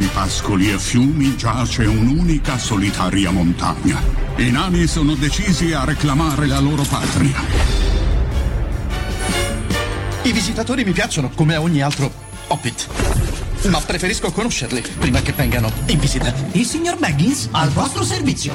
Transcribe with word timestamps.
di 0.00 0.06
pascoli 0.06 0.72
e 0.72 0.78
fiumi 0.78 1.36
giace 1.36 1.84
un'unica 1.84 2.56
solitaria 2.56 3.30
montagna. 3.30 4.02
I 4.36 4.50
nani 4.50 4.86
sono 4.86 5.14
decisi 5.14 5.74
a 5.74 5.84
reclamare 5.84 6.46
la 6.46 6.58
loro 6.58 6.84
patria. 6.84 7.38
I 10.22 10.32
visitatori 10.32 10.84
mi 10.84 10.92
piacciono 10.92 11.30
come 11.34 11.54
a 11.54 11.60
ogni 11.60 11.82
altro 11.82 12.10
Hobbit. 12.46 12.88
Ma 13.68 13.78
preferisco 13.80 14.32
conoscerli 14.32 14.82
prima 14.98 15.20
che 15.20 15.32
vengano 15.32 15.70
in 15.88 15.98
visita. 15.98 16.32
Il 16.52 16.64
signor 16.64 16.96
Baggins 16.96 17.48
al 17.50 17.68
vostro 17.68 18.02
servizio. 18.02 18.54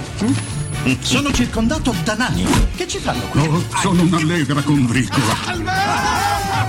Sono 1.02 1.31
circondato 1.31 1.94
da 2.03 2.16
nani. 2.16 2.44
Che 2.75 2.88
ci 2.88 2.98
fanno 2.98 3.22
qui? 3.27 3.41
Oh, 3.41 3.64
sono 3.81 4.02
un'allegra 4.02 4.64
conbricola. 4.64 6.24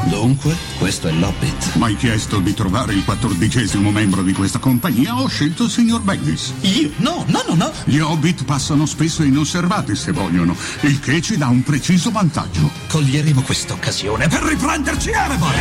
Dunque, 0.09 0.56
questo 0.78 1.09
è 1.09 1.12
l'Hobbit. 1.12 1.74
M'hai 1.74 1.96
chiesto 1.96 2.38
di 2.38 2.55
trovare 2.55 2.95
il 2.95 3.05
quattordicesimo 3.05 3.91
membro 3.91 4.23
di 4.23 4.33
questa 4.33 4.59
compagnia, 4.59 5.20
ho 5.20 5.27
scelto 5.28 5.64
il 5.64 5.70
signor 5.70 6.01
Baggins. 6.02 6.52
Io? 6.60 6.91
No, 6.98 7.24
no, 7.28 7.42
no, 7.48 7.55
no. 7.55 7.73
Gli 7.84 7.98
hobbit 7.98 8.45
passano 8.45 8.87
spesso 8.87 9.22
inosservati 9.22 9.97
se 9.97 10.12
vogliono, 10.12 10.56
il 10.83 11.00
che 11.00 11.20
ci 11.20 11.36
dà 11.36 11.48
un 11.48 11.62
preciso 11.62 12.11
vantaggio. 12.11 12.70
Coglieremo 12.89 13.42
questa 13.42 13.75
occasione 13.75 14.28
per 14.28 14.42
riprenderci 14.42 15.11
Erebor. 15.11 15.55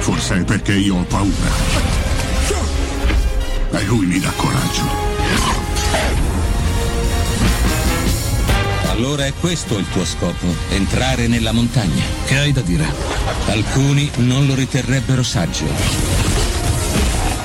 Forse 0.00 0.40
è 0.40 0.44
perché 0.44 0.74
io 0.74 0.96
ho 0.96 1.04
paura. 1.04 1.91
E 3.82 3.84
lui 3.86 4.06
mi 4.06 4.20
dà 4.20 4.30
coraggio. 4.36 4.82
Allora 8.90 9.26
è 9.26 9.32
questo 9.40 9.76
il 9.76 9.88
tuo 9.90 10.04
scopo, 10.04 10.46
entrare 10.68 11.26
nella 11.26 11.50
montagna. 11.50 12.04
Che 12.24 12.38
hai 12.38 12.52
da 12.52 12.60
dire? 12.60 12.86
Alcuni 13.46 14.08
non 14.18 14.46
lo 14.46 14.54
riterrebbero 14.54 15.24
saggio. 15.24 15.64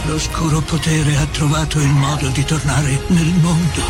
L'oscuro 0.06 0.62
potere 0.62 1.18
ha 1.18 1.26
trovato 1.26 1.80
il 1.80 1.90
modo 1.90 2.28
di 2.28 2.46
tornare 2.46 3.02
nel 3.08 3.34
mondo. 3.42 3.82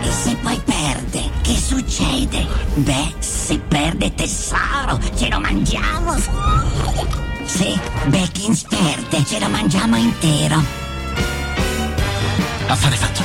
E 0.00 0.10
se 0.10 0.36
poi 0.36 0.58
perde, 0.64 1.30
che 1.42 1.54
succede? 1.54 2.46
Beh, 2.76 3.12
se 3.18 3.58
perde 3.58 4.14
tesoro, 4.14 4.98
ce 5.14 5.28
lo 5.28 5.38
mangiamo. 5.38 7.34
Se 7.56 7.78
Beckins 8.08 8.62
perde, 8.68 9.24
ce 9.24 9.38
lo 9.40 9.48
mangiamo 9.48 9.96
intero. 9.96 10.62
Affare 12.66 12.96
fatto. 12.96 13.22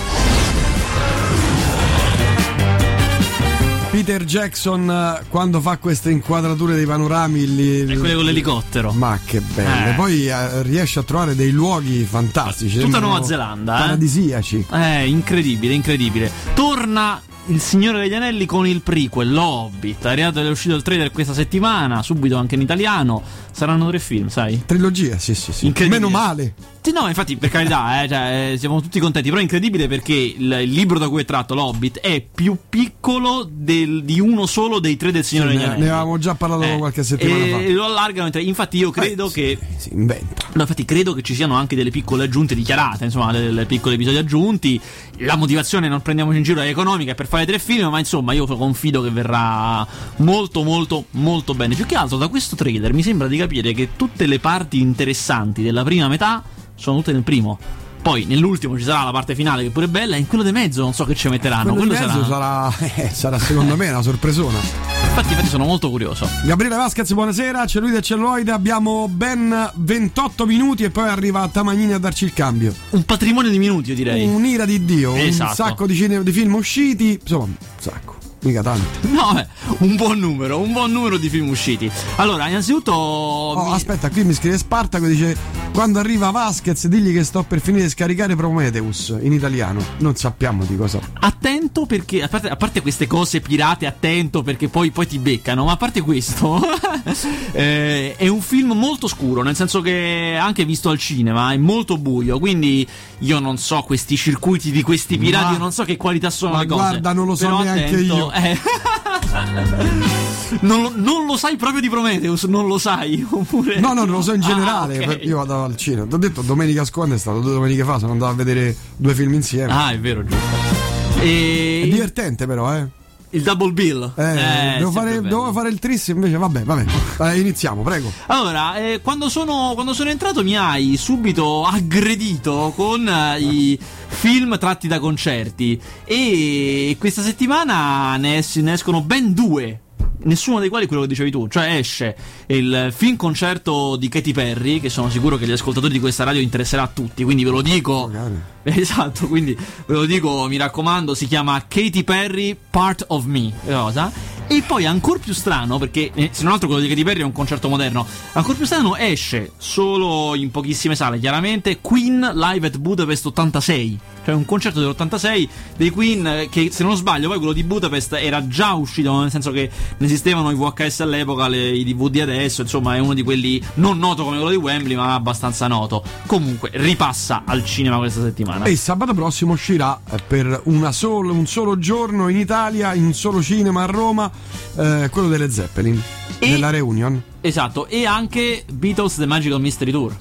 Peter 3.92 4.24
Jackson 4.24 4.90
eh, 4.90 5.26
quando 5.28 5.60
fa 5.60 5.78
queste 5.78 6.12
inquadrature 6.12 6.76
dei 6.76 6.86
panorami 6.86 7.56
lì, 7.56 7.80
E 7.82 7.98
quelle 7.98 8.16
con 8.16 8.24
l'elicottero. 8.24 8.94
ma 8.94 9.20
che 9.24 9.42
belle 9.42 9.92
Eh. 9.92 9.94
poi 9.96 10.28
eh, 10.28 10.64
riesce 10.64 11.00
a 11.00 11.04
trovare 11.04 11.36
dei 11.36 11.52
luoghi 11.52 12.06
fantastici 12.10 12.80
Tutta 12.80 13.00
Nuova 13.00 13.22
Zelanda, 13.24 13.76
eh? 13.76 13.80
paradisiaci 13.82 14.66
Eh, 14.72 15.08
incredibile, 15.10 15.74
incredibile. 15.74 16.32
Torna 16.54 17.22
il 17.48 17.60
Signore 17.60 18.00
degli 18.00 18.14
Anelli 18.14 18.46
con 18.46 18.68
il 18.68 18.82
prequel, 18.82 19.32
L'Hobbit. 19.32 20.06
È 20.06 20.10
arrivato 20.10 20.40
è 20.40 20.50
uscito 20.50 20.76
il 20.76 20.82
trailer 20.84 21.12
questa 21.12 21.34
settimana, 21.34 22.02
subito 22.04 22.38
anche 22.38 22.56
in 22.56 22.62
italiano. 22.62 23.22
Saranno 23.52 23.88
tre 23.90 24.00
film, 24.00 24.28
sai? 24.30 24.64
trilogia 24.66 25.18
sì 25.18 25.36
sì 25.36 25.52
sì 25.52 25.72
meno 25.88 26.10
male 26.10 26.54
Sì, 26.82 26.92
no, 26.94 27.08
infatti, 27.08 27.36
per 27.36 27.50
carità, 27.50 28.02
eh, 28.02 28.08
cioè, 28.08 28.52
eh, 28.54 28.58
siamo 28.58 28.82
tutti 28.82 29.00
contenti. 29.00 29.28
Però 29.30 29.40
è 29.40 29.44
incredibile 29.44 29.88
perché 29.88 30.14
il, 30.14 30.60
il 30.64 30.70
libro 30.72 30.98
da 31.00 31.10
cui 31.10 31.22
è 31.22 31.26
tratto, 31.26 31.54
L'Hobbit, 31.54 32.00
è 32.00 32.22
più 32.22 32.58
piccolo 32.70 33.48
del- 33.52 34.04
di 34.04 34.20
uno 34.20 34.46
solo 34.46 34.80
dei 34.80 34.96
tre 34.98 35.12
del 35.12 35.24
Signore 35.26 35.50
Sì, 35.52 35.56
degli 35.58 35.64
ne, 35.66 35.70
Anelli. 35.72 35.84
ne 35.86 35.90
avevamo 35.92 36.18
già 36.18 36.34
parlato 36.36 36.64
Eh, 36.64 36.78
qualche 36.78 37.04
settimana 37.04 37.44
e 37.44 37.50
fa 37.68 37.74
lo 37.74 37.86
allargano. 37.86 38.30
Infatti, 38.40 38.78
io 38.78 38.90
credo 38.92 39.28
Eh, 39.28 39.32
che. 39.32 39.58
sì, 39.78 39.90
si 39.90 39.94
inventa 39.94 40.41
No, 40.54 40.62
infatti 40.64 40.84
credo 40.84 41.14
che 41.14 41.22
ci 41.22 41.34
siano 41.34 41.56
anche 41.56 41.78
delle 41.78 41.92
piccole 41.92 42.26
aggiunte 42.26 42.56
dichiarate, 42.56 43.06
insomma, 43.06 43.32
delle 43.32 43.66
piccoli 43.66 43.96
episodi 43.96 44.18
aggiunti. 44.18 44.80
La 45.20 45.38
motivazione, 45.38 45.88
non 45.88 46.02
prendiamoci 46.02 46.38
in 46.38 46.44
giro, 46.44 46.60
è 46.60 46.68
economica 46.68 47.16
per 47.16 47.28
fare 47.28 47.46
tre 47.46 47.58
film, 47.58 47.90
ma 47.90 48.00
insomma 48.00 48.34
io 48.34 48.46
confido 48.46 49.02
che 49.02 49.10
verrà 49.12 49.88
molto 50.18 50.64
molto 50.64 51.06
molto 51.12 51.54
bene. 51.54 51.76
Più 51.76 51.86
che 51.86 51.96
altro 51.96 52.18
da 52.18 52.28
questo 52.28 52.58
trailer 52.58 52.94
mi 52.94 53.02
sembra 53.02 53.28
di 53.28 53.38
capire 53.38 53.72
che 53.74 53.90
tutte 53.96 54.26
le 54.26 54.40
parti 54.40 54.82
interessanti 54.82 55.62
della 55.62 55.84
prima 55.84 56.10
metà 56.10 56.44
sono 56.76 56.98
tutte 56.98 57.14
nel 57.14 57.24
primo. 57.24 57.58
Poi 58.02 58.26
nell'ultimo 58.26 58.78
ci 58.78 58.84
sarà 58.84 59.04
la 59.04 59.12
parte 59.12 59.36
finale 59.36 59.62
che 59.64 59.70
pure 59.70 59.86
è 59.86 59.90
bella, 59.90 60.16
e 60.16 60.20
in 60.20 60.28
quello 60.28 60.44
di 60.44 60.52
mezzo 60.52 60.82
non 60.82 60.94
so 60.94 61.06
che 61.06 61.14
ci 61.16 61.30
metteranno. 61.30 61.74
quello 61.74 61.92
di 61.94 61.98
Quello 61.98 62.14
mezzo 62.14 62.30
sarà... 62.30 62.72
sarà, 62.72 62.94
eh, 62.96 63.10
sarà 63.14 63.38
secondo 63.40 63.76
me 63.76 63.90
una 63.90 64.02
sorpresona 64.02 64.58
Infatti, 64.58 65.30
infatti 65.34 65.48
sono 65.50 65.66
molto 65.66 65.90
curioso. 65.90 66.28
Gabriele 66.46 66.78
Vasquez 66.78 67.12
buonasera 67.14 67.66
c'è 67.66 67.80
lui 67.80 67.92
del 67.92 68.02
celluloide 68.02 68.52
abbiamo 68.52 69.08
ben 69.10 69.72
28 69.76 70.46
minuti 70.46 70.84
e 70.84 70.90
poi 70.90 71.10
arriva 71.10 71.48
Tamagnini 71.48 71.94
a 71.94 71.98
darci 72.00 72.24
il 72.26 72.34
cambio 72.34 72.74
Un 72.92 73.04
patrimonio 73.04 73.52
di 73.52 73.60
minuti, 73.60 73.90
io 73.90 73.96
direi. 73.96 74.26
un'ira 74.26 74.66
di 74.66 74.84
Dio 74.86 75.12
un 75.12 75.18
Esatto. 75.20 75.54
sacco 75.54 75.86
di, 75.86 75.96
cine- 75.96 76.24
di 76.24 76.32
film 76.32 76.56
usciti 76.56 77.20
insomma 77.22 77.44
un 77.44 77.56
sacco 77.78 78.16
mica 78.42 78.62
tanti 78.62 79.08
No, 79.12 79.38
eh, 79.38 79.46
un 79.80 79.96
buon 79.96 80.20
numero, 80.20 80.60
un 80.60 80.72
buon 80.72 80.92
numero 80.92 81.18
di 81.18 81.30
film 81.30 81.50
usciti. 81.50 81.90
Allora, 82.16 82.48
innanzitutto. 82.48 82.92
Oh, 82.92 83.66
mi- 83.68 83.74
aspetta, 83.74 84.10
qui 84.10 84.24
mi 84.24 84.34
scrive 84.34 84.58
Spartaco 84.58 85.06
dice 85.06 85.36
quando 85.74 86.00
arriva 86.00 86.32
Vasquez 86.32 86.88
digli 86.88 87.14
che 87.14 87.24
sto 87.24 87.44
per 87.44 87.60
finire 87.62 87.84
di 87.84 87.90
scaricare 87.90 88.36
Prometheus 88.36 89.16
in 89.22 89.34
italiano. 89.34 89.82
Non 90.00 90.16
sappiamo 90.16 90.64
di 90.66 90.76
cosa. 90.78 91.00
Attento 91.20 91.86
perché, 91.86 92.24
a 92.24 92.28
parte, 92.28 92.50
a 92.50 92.56
parte 92.56 92.82
queste 92.82 93.06
cose 93.08 93.42
pirate, 93.42 93.86
attento 93.86 94.42
perché 94.44 94.70
poi, 94.70 94.92
poi 94.92 95.08
ti 95.08 95.20
beccano, 95.20 95.66
ma 95.66 95.74
a 95.74 95.78
parte 95.78 96.02
questo, 96.02 96.60
eh, 97.52 98.16
è 98.16 98.28
un 98.28 98.42
film 98.42 98.72
molto 98.74 99.08
scuro, 99.08 99.42
nel 99.44 99.56
senso 99.56 99.82
che 99.82 100.38
anche 100.40 100.66
visto 100.66 100.90
al 100.90 100.98
cinema 100.98 101.52
è 101.52 101.58
molto 101.58 101.98
buio, 101.98 102.40
quindi 102.40 102.88
io 103.20 103.40
non 103.40 103.58
so 103.58 103.82
questi 103.82 104.16
circuiti 104.18 104.72
di 104.72 104.82
questi 104.82 105.18
pirati, 105.18 105.46
Ma- 105.46 105.52
io 105.54 105.58
non 105.58 105.72
so 105.72 105.84
che 105.84 105.98
qualità 105.98 106.30
sono 106.30 106.54
ma 106.54 106.60
le 106.62 106.66
cose. 106.66 106.82
guarda, 106.82 107.14
non 107.14 107.26
lo 107.28 107.36
so 107.36 107.46
Però 107.46 107.62
neanche 107.64 107.84
attento, 107.86 108.16
io. 108.16 108.31
Eh. 108.34 108.60
non, 110.62 110.82
lo, 110.82 110.92
non 110.96 111.26
lo 111.26 111.38
sai 111.38 111.56
proprio 111.56 111.82
di 111.82 111.90
Prometheus, 111.90 112.44
non 112.44 112.68
lo 112.68 112.78
sai? 112.78 113.26
Oppure... 113.30 113.80
No, 113.80 113.94
no, 113.94 114.06
non 114.06 114.16
lo 114.16 114.22
so 114.22 114.34
in 114.34 114.42
Ah, 114.44 114.48
generale. 114.48 114.98
ok. 115.00 115.06
per- 115.06 115.26
Io 115.26 115.38
vado 115.38 115.64
al 115.64 115.76
cinema. 115.76 116.06
Ti 116.08 116.14
ho 116.14 116.18
detto 116.18 116.42
domenica 116.42 116.86
scorsa 116.86 117.14
è 117.14 117.18
stato 117.18 117.40
due 117.40 117.54
domeniche 117.54 117.84
fa, 117.84 118.00
sono 118.00 118.12
andato 118.14 118.32
a 118.32 118.36
vedere 118.36 118.76
due 118.96 119.14
film 119.14 119.34
insieme. 119.34 119.72
Ah, 119.72 119.92
è 119.92 120.00
vero, 120.00 120.24
giusto. 120.24 121.20
È 121.20 121.24
E 121.24 121.88
divertente 121.92 122.46
però, 122.48 122.74
eh. 122.76 122.88
il 123.34 123.44
double 123.44 123.72
bill. 123.72 124.12
Eh, 124.16 124.24
Eh, 124.24 124.76
devo, 124.80 124.92
fare, 124.92 125.22
devo 125.22 125.52
fare 125.52 125.70
il 125.70 125.80
tris 125.80 126.08
invece, 126.08 126.38
vabbè, 126.38 126.64
vabbè. 126.64 126.86
Eh, 127.20 127.40
iniziamo, 127.40 127.82
prego. 127.84 128.12
Allora, 128.28 128.76
eh, 128.78 129.00
quando, 129.02 129.30
sono, 129.30 129.72
quando 129.74 129.94
sono 129.94 130.10
entrato 130.10 130.44
mi 130.44 130.58
hai 130.58 130.98
subito 130.98 131.66
aggredito 131.66 132.74
con 132.76 133.08
eh, 133.08 133.40
i 133.40 133.80
film 134.12 134.58
tratti 134.60 134.88
da 134.88 135.00
concerti 135.00 135.80
e 136.06 136.96
questa 137.00 137.22
settimana 137.22 138.16
ne, 138.18 138.38
es- 138.38 138.58
ne 138.58 138.74
escono 138.74 139.02
ben 139.02 139.34
due. 139.34 139.80
Nessuno 140.24 140.60
dei 140.60 140.70
quali 140.70 140.86
è 140.86 140.88
quello 140.88 141.02
che 141.02 141.08
dicevi 141.08 141.32
tu, 141.32 141.48
cioè 141.48 141.78
esce 141.78 142.16
il 142.48 142.94
film 142.96 143.16
concerto 143.16 143.96
di 143.96 144.08
Katy 144.08 144.34
Perry, 144.34 144.80
che 144.80 144.90
sono 144.90 145.10
sicuro 145.10 145.36
che 145.36 145.48
gli 145.48 145.52
ascoltatori 145.52 145.94
di 145.94 146.00
questa 146.00 146.24
radio 146.24 146.42
interesserà 146.42 146.84
a 146.84 146.88
tutti, 146.94 147.24
quindi 147.24 147.44
ve 147.44 147.50
lo 147.50 147.62
dico. 147.64 148.08
Magari. 148.12 148.40
Esatto, 148.80 149.28
quindi 149.28 149.56
ve 149.56 149.94
lo 149.96 150.06
dico, 150.06 150.46
mi 150.48 150.58
raccomando, 150.58 151.16
si 151.16 151.26
chiama 151.26 151.66
Katy 151.68 152.04
Perry 152.04 152.56
Part 152.70 153.06
of 153.08 153.26
Me. 153.26 153.52
Cosa? 153.66 154.12
E 154.52 154.64
poi 154.64 154.86
ancora 154.86 155.18
più 155.18 155.32
strano, 155.32 155.78
perché 155.78 156.12
eh, 156.14 156.30
se 156.34 156.44
non 156.44 156.52
altro 156.52 156.68
quello 156.68 156.82
di 156.82 156.90
Katy 156.90 157.06
Perry 157.06 157.22
è 157.22 157.24
un 157.24 157.32
concerto 157.32 157.70
moderno, 157.70 158.06
ancora 158.34 158.58
più 158.58 158.66
strano 158.66 158.98
esce 158.98 159.54
solo 159.56 160.36
in 160.36 160.52
pochissime 160.52 160.94
sale, 160.94 161.20
chiaramente, 161.20 161.80
Queen 161.80 162.20
Live 162.36 162.68
at 162.68 162.78
Budapest 162.78 163.28
86. 163.28 164.00
Cioè 164.24 164.36
un 164.36 164.46
concerto 164.46 164.80
dell'86 164.80 165.48
dei 165.78 165.90
Queen 165.90 166.28
eh, 166.28 166.50
che 166.50 166.70
se 166.72 166.84
non 166.84 166.96
sbaglio 166.96 167.28
poi 167.28 167.38
quello 167.38 167.54
di 167.54 167.64
Budapest 167.64 168.14
era 168.14 168.48
già 168.48 168.74
uscito, 168.74 169.20
nel 169.20 169.32
senso 169.32 169.52
che 169.52 169.70
ne 169.98 170.06
esistevano 170.06 170.52
i 170.52 170.56
VHS 170.56 171.00
all'epoca, 171.00 171.48
le- 171.48 171.72
i 171.72 171.84
DVD 171.84 172.18
adesso, 172.22 172.62
insomma 172.62 172.96
è 172.96 173.00
uno 173.00 173.14
di 173.16 173.24
quelli 173.24 173.62
non 173.76 173.98
noto 173.98 174.24
come 174.24 174.36
quello 174.38 174.52
di 174.52 174.58
Wembley 174.58 174.96
ma 174.96 175.14
abbastanza 175.16 175.68
noto. 175.68 176.04
Comunque 176.28 176.70
ripassa 176.74 177.44
al 177.46 177.66
cinema 177.66 177.98
questa 177.98 178.22
settimana. 178.22 178.66
E 178.66 178.76
sabato 178.76 179.14
prossimo 179.16 179.54
uscirà 179.54 180.00
eh, 180.12 180.18
per 180.28 180.62
una 180.66 180.92
solo- 180.92 181.34
un 181.34 181.48
solo 181.48 181.80
giorno 181.80 182.28
in 182.30 182.38
Italia, 182.38 182.94
in 182.94 183.06
un 183.06 183.14
solo 183.14 183.42
cinema 183.42 183.84
a 183.84 183.86
Roma, 183.88 184.30
eh, 184.78 185.10
quello 185.12 185.30
delle 185.30 185.50
Zeppelin, 185.50 186.00
E- 186.40 186.50
della 186.52 186.70
Reunion. 186.70 187.20
Esatto, 187.42 187.88
e 187.88 188.06
anche 188.06 188.66
Beatles 188.72 189.16
The 189.16 189.26
Magical 189.26 189.60
Mystery 189.60 189.92
Tour. 189.92 190.16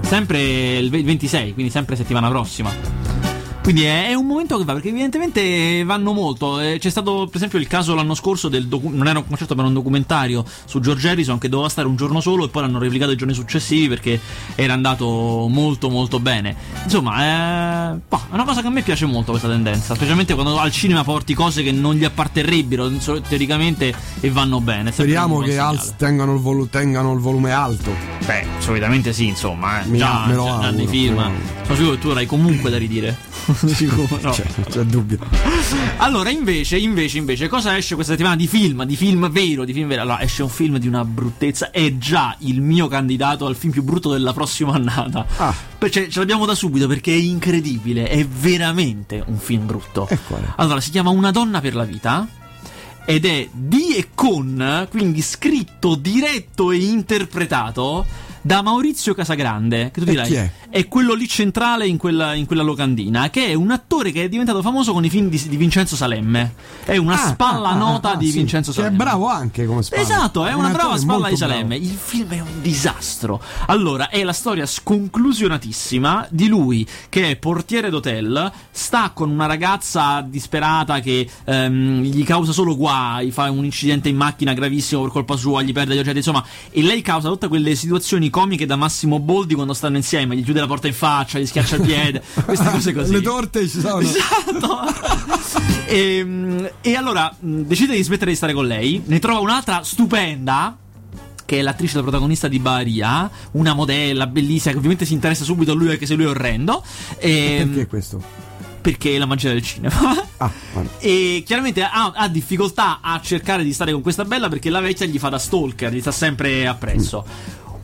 Sempre 0.00 0.78
il 0.78 0.88
ve- 0.88 1.02
26, 1.02 1.52
quindi 1.52 1.70
sempre 1.70 1.96
settimana 1.96 2.28
prossima. 2.28 3.05
Quindi 3.66 3.82
è, 3.82 4.10
è 4.10 4.14
un 4.14 4.26
momento 4.26 4.56
che 4.58 4.64
va, 4.64 4.74
perché 4.74 4.90
evidentemente 4.90 5.82
vanno 5.82 6.12
molto. 6.12 6.60
Eh, 6.60 6.76
c'è 6.78 6.88
stato, 6.88 7.26
per 7.26 7.34
esempio, 7.34 7.58
il 7.58 7.66
caso 7.66 7.96
l'anno 7.96 8.14
scorso 8.14 8.48
del 8.48 8.68
docu- 8.68 8.92
non 8.94 9.08
era 9.08 9.18
un 9.18 9.26
concerto, 9.26 9.54
ma 9.56 9.62
era 9.62 9.68
un 9.70 9.74
documentario 9.74 10.44
su 10.66 10.78
George 10.78 11.08
Harrison 11.08 11.38
che 11.38 11.48
doveva 11.48 11.68
stare 11.68 11.88
un 11.88 11.96
giorno 11.96 12.20
solo 12.20 12.44
e 12.44 12.48
poi 12.48 12.62
l'hanno 12.62 12.78
replicato 12.78 13.10
i 13.10 13.16
giorni 13.16 13.34
successivi 13.34 13.88
perché 13.88 14.20
era 14.54 14.72
andato 14.72 15.48
molto 15.50 15.90
molto 15.90 16.20
bene. 16.20 16.54
Insomma, 16.84 17.94
è, 17.94 17.96
boh, 18.08 18.20
è 18.30 18.34
una 18.34 18.44
cosa 18.44 18.60
che 18.60 18.68
a 18.68 18.70
me 18.70 18.82
piace 18.82 19.04
molto 19.04 19.32
questa 19.32 19.48
tendenza, 19.48 19.96
specialmente 19.96 20.34
quando 20.34 20.60
al 20.60 20.70
cinema 20.70 21.02
porti 21.02 21.34
cose 21.34 21.64
che 21.64 21.72
non 21.72 21.96
gli 21.96 22.04
apparterrebbero 22.04 22.88
teoricamente 23.28 23.92
e 24.20 24.30
vanno 24.30 24.60
bene. 24.60 24.92
Speriamo 24.92 25.40
che 25.40 25.58
al- 25.58 25.96
tengano, 25.96 26.34
il 26.34 26.40
volu- 26.40 26.70
tengano 26.70 27.12
il 27.14 27.18
volume 27.18 27.50
alto. 27.50 27.90
Beh, 28.24 28.46
solitamente 28.58 29.12
sì, 29.12 29.26
insomma, 29.26 29.82
eh. 29.82 29.86
Mi- 29.86 29.98
già, 29.98 30.26
me 30.28 30.34
lo 30.36 30.44
già 30.44 30.50
auguro. 30.50 30.68
Sono 31.64 31.74
sicuro 31.76 31.90
che 31.94 31.98
tu 31.98 32.08
avrai 32.10 32.26
comunque 32.26 32.70
da 32.70 32.78
ridire. 32.78 33.25
sicuro, 33.66 34.18
no. 34.20 34.32
Cioè, 34.32 34.46
non 34.56 34.66
c'è 34.68 34.82
dubbio. 34.84 35.18
Allora, 35.98 36.30
invece, 36.30 36.78
invece, 36.78 37.18
invece, 37.18 37.48
cosa 37.48 37.76
esce 37.76 37.94
questa 37.94 38.12
settimana 38.12 38.36
di 38.36 38.46
film? 38.46 38.84
Di 38.84 38.96
film 38.96 39.30
vero, 39.30 39.64
di 39.64 39.72
film 39.72 39.88
vero? 39.88 40.02
Allora, 40.02 40.20
esce 40.20 40.42
un 40.42 40.48
film 40.48 40.78
di 40.78 40.88
una 40.88 41.04
bruttezza. 41.04 41.70
È 41.70 41.96
già 41.96 42.36
il 42.40 42.60
mio 42.60 42.88
candidato 42.88 43.46
al 43.46 43.56
film 43.56 43.72
più 43.72 43.82
brutto 43.82 44.10
della 44.10 44.32
prossima 44.32 44.74
annata. 44.74 45.26
Ah. 45.36 45.54
Cioè, 45.78 46.08
ce 46.08 46.18
l'abbiamo 46.18 46.46
da 46.46 46.54
subito 46.54 46.86
perché 46.86 47.12
è 47.12 47.16
incredibile. 47.16 48.08
È 48.08 48.26
veramente 48.26 49.22
un 49.26 49.38
film 49.38 49.66
brutto. 49.66 50.08
E 50.08 50.18
qual 50.26 50.42
è? 50.42 50.52
Allora, 50.56 50.80
si 50.80 50.90
chiama 50.90 51.10
Una 51.10 51.30
donna 51.30 51.60
per 51.60 51.74
la 51.74 51.84
vita. 51.84 52.26
Ed 53.08 53.24
è 53.24 53.48
di 53.52 53.94
e 53.94 54.08
con, 54.14 54.88
quindi 54.90 55.22
scritto, 55.22 55.94
diretto 55.94 56.72
e 56.72 56.78
interpretato 56.78 58.04
da 58.46 58.62
Maurizio 58.62 59.12
Casagrande. 59.12 59.90
Che 59.92 60.00
tu 60.00 60.06
E 60.06 60.10
dirai, 60.10 60.26
chi 60.26 60.34
è? 60.34 60.50
È 60.76 60.88
quello 60.88 61.14
lì 61.14 61.26
centrale 61.26 61.86
in 61.86 61.96
quella, 61.96 62.34
in 62.34 62.44
quella 62.44 62.62
locandina, 62.62 63.30
che 63.30 63.46
è 63.46 63.54
un 63.54 63.70
attore 63.70 64.12
che 64.12 64.24
è 64.24 64.28
diventato 64.28 64.60
famoso 64.60 64.92
con 64.92 65.02
i 65.06 65.08
film 65.08 65.30
di, 65.30 65.42
di 65.48 65.56
Vincenzo 65.56 65.96
Salemme. 65.96 66.52
È 66.84 66.98
una 66.98 67.14
Ah, 67.14 67.28
spalla 67.28 67.68
ah, 67.68 67.72
ah, 67.72 67.76
nota 67.76 68.10
ah, 68.12 68.16
di 68.16 68.28
sì, 68.30 68.36
Vincenzo 68.36 68.72
Che 68.72 68.76
Salemme. 68.76 68.94
è 68.94 68.98
bravo 68.98 69.26
anche 69.26 69.64
come 69.64 69.82
spalla. 69.82 70.02
Esatto, 70.02 70.44
è 70.44 70.52
Un 70.52 70.58
una 70.60 70.68
brava 70.74 70.98
spalla 70.98 71.30
di 71.30 71.36
Salemme. 71.36 71.78
bravo. 71.78 71.90
Il 71.92 71.98
film 71.98 72.28
è 72.28 72.40
un 72.40 72.60
disastro. 72.60 73.40
Allora, 73.68 74.10
è 74.10 74.22
la 74.22 74.34
storia 74.34 74.66
sconclusionatissima 74.66 76.26
di 76.30 76.46
lui 76.48 76.86
che 77.08 77.30
è 77.30 77.36
portiere 77.36 77.88
d'hotel, 77.88 78.52
sta 78.70 79.12
con 79.14 79.30
una 79.30 79.46
ragazza 79.46 80.20
disperata 80.20 81.00
che 81.00 81.26
ehm, 81.44 82.02
gli 82.02 82.22
causa 82.24 82.52
solo 82.52 82.76
guai, 82.76 83.30
fa 83.30 83.50
un 83.50 83.64
incidente 83.64 84.10
in 84.10 84.16
macchina 84.16 84.52
gravissimo 84.52 85.00
per 85.02 85.10
colpa 85.10 85.36
sua, 85.36 85.62
gli 85.62 85.72
perde 85.72 85.94
gli 85.94 85.98
oggetti, 85.98 86.18
insomma, 86.18 86.44
e 86.70 86.82
lei 86.82 87.00
causa 87.00 87.28
tutte 87.30 87.48
quelle 87.48 87.74
situazioni 87.74 88.28
comiche 88.28 88.66
da 88.66 88.76
Massimo 88.76 89.18
Boldi 89.20 89.54
quando 89.54 89.72
stanno 89.72 89.96
insieme, 89.96 90.36
gli 90.36 90.44
chiude 90.44 90.60
la 90.60 90.65
porta 90.66 90.86
in 90.86 90.94
faccia, 90.94 91.38
gli 91.38 91.46
schiaccia 91.46 91.76
il 91.76 91.82
piede, 91.82 92.22
queste 92.44 92.70
cose 92.70 92.92
così. 92.92 93.12
Le 93.12 93.20
torte 93.20 93.68
ci 93.68 93.80
sono. 93.80 94.00
Esatto. 94.00 94.80
e, 95.86 96.72
e 96.80 96.94
allora 96.94 97.34
mh, 97.38 97.62
decide 97.62 97.94
di 97.94 98.02
smettere 98.02 98.30
di 98.30 98.36
stare 98.36 98.52
con 98.52 98.66
lei, 98.66 99.02
ne 99.06 99.18
trova 99.18 99.40
un'altra 99.40 99.82
stupenda. 99.82 100.78
Che 101.46 101.58
è 101.60 101.62
l'attrice 101.62 101.94
la 101.94 102.02
protagonista 102.02 102.48
di 102.48 102.58
Baria, 102.58 103.30
una 103.52 103.72
modella 103.72 104.26
bellissima 104.26 104.72
che 104.72 104.78
ovviamente 104.78 105.04
si 105.04 105.12
interessa 105.12 105.44
subito 105.44 105.70
a 105.70 105.74
lui 105.76 105.90
anche 105.90 106.04
se 106.04 106.14
lui 106.14 106.24
è 106.24 106.28
orrendo. 106.28 106.82
E, 107.18 107.62
Perché 107.64 107.86
questo? 107.86 108.20
Perché 108.80 109.14
è 109.14 109.18
la 109.18 109.26
magia 109.26 109.50
del 109.50 109.62
cinema. 109.62 109.94
Ah. 110.38 110.50
E 110.98 111.44
chiaramente 111.46 111.82
ha, 111.82 112.12
ha 112.14 112.28
difficoltà 112.28 112.98
a 113.00 113.20
cercare 113.22 113.62
di 113.62 113.72
stare 113.72 113.92
con 113.92 114.02
questa 114.02 114.24
bella 114.24 114.48
perché 114.48 114.70
la 114.70 114.80
vecchia 114.80 115.06
gli 115.06 115.18
fa 115.18 115.28
da 115.28 115.38
stalker, 115.38 115.92
gli 115.92 116.00
sta 116.00 116.10
sempre 116.10 116.66
appresso. 116.66 117.24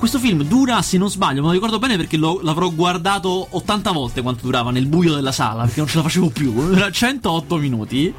Questo 0.03 0.19
film 0.19 0.43
dura, 0.43 0.83
se 0.83 0.99
non 0.99 1.09
sbaglio, 1.09 1.43
me 1.43 1.47
lo 1.47 1.53
ricordo 1.53 1.79
bene 1.79 1.97
perché 1.97 2.17
lo- 2.17 2.41
l'avrò 2.43 2.69
guardato 2.73 3.47
80 3.51 3.93
volte 3.93 4.21
quanto 4.21 4.43
durava 4.43 4.73
nel 4.73 4.87
buio 4.87 5.15
della 5.15 5.31
sala 5.31 5.63
perché 5.63 5.79
non 5.79 5.89
ce 5.89 5.99
la 5.99 6.03
facevo 6.03 6.31
più. 6.31 6.59
Era 6.75 6.91
108 6.91 7.57
minuti. 7.57 8.13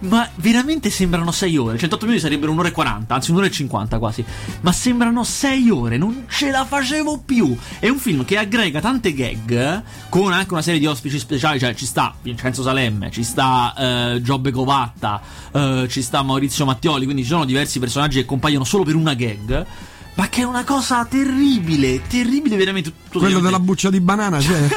Ma 0.00 0.28
veramente 0.34 0.90
sembrano 0.90 1.30
6 1.30 1.56
ore. 1.58 1.78
108 1.78 2.06
minuti 2.06 2.24
sarebbero 2.24 2.50
un'ora 2.50 2.66
e 2.66 2.72
40, 2.72 3.14
anzi 3.14 3.30
un'ora 3.30 3.46
e 3.46 3.52
50 3.52 4.00
quasi. 4.00 4.24
Ma 4.62 4.72
sembrano 4.72 5.22
6 5.22 5.70
ore, 5.70 5.96
non 5.96 6.24
ce 6.28 6.50
la 6.50 6.64
facevo 6.64 7.22
più. 7.24 7.56
È 7.78 7.88
un 7.88 7.98
film 7.98 8.24
che 8.24 8.36
aggrega 8.36 8.80
tante 8.80 9.14
gag 9.14 9.82
con 10.08 10.32
anche 10.32 10.52
una 10.52 10.62
serie 10.62 10.80
di 10.80 10.86
ospiti 10.86 11.20
speciali. 11.20 11.60
Cioè, 11.60 11.72
ci 11.76 11.86
sta 11.86 12.12
Vincenzo 12.20 12.64
Salemme, 12.64 13.12
ci 13.12 13.22
sta 13.22 13.74
eh, 14.14 14.22
Giobbe 14.22 14.50
Covatta, 14.50 15.20
eh, 15.52 15.86
ci 15.88 16.02
sta 16.02 16.20
Maurizio 16.22 16.64
Mattioli. 16.64 17.04
Quindi 17.04 17.22
ci 17.22 17.28
sono 17.28 17.44
diversi 17.44 17.78
personaggi 17.78 18.18
che 18.18 18.24
compaiono 18.24 18.64
solo 18.64 18.82
per 18.82 18.96
una 18.96 19.14
gag. 19.14 19.66
Ma 20.14 20.28
che 20.28 20.42
è 20.42 20.44
una 20.44 20.62
cosa 20.64 21.04
terribile, 21.06 22.02
terribile 22.06 22.56
veramente. 22.56 22.92
Tutto 23.12 23.18
Quello 23.24 23.40
della 23.40 23.60
buccia 23.60 23.90
di 23.90 24.00
banana 24.00 24.38
c'è? 24.40 24.68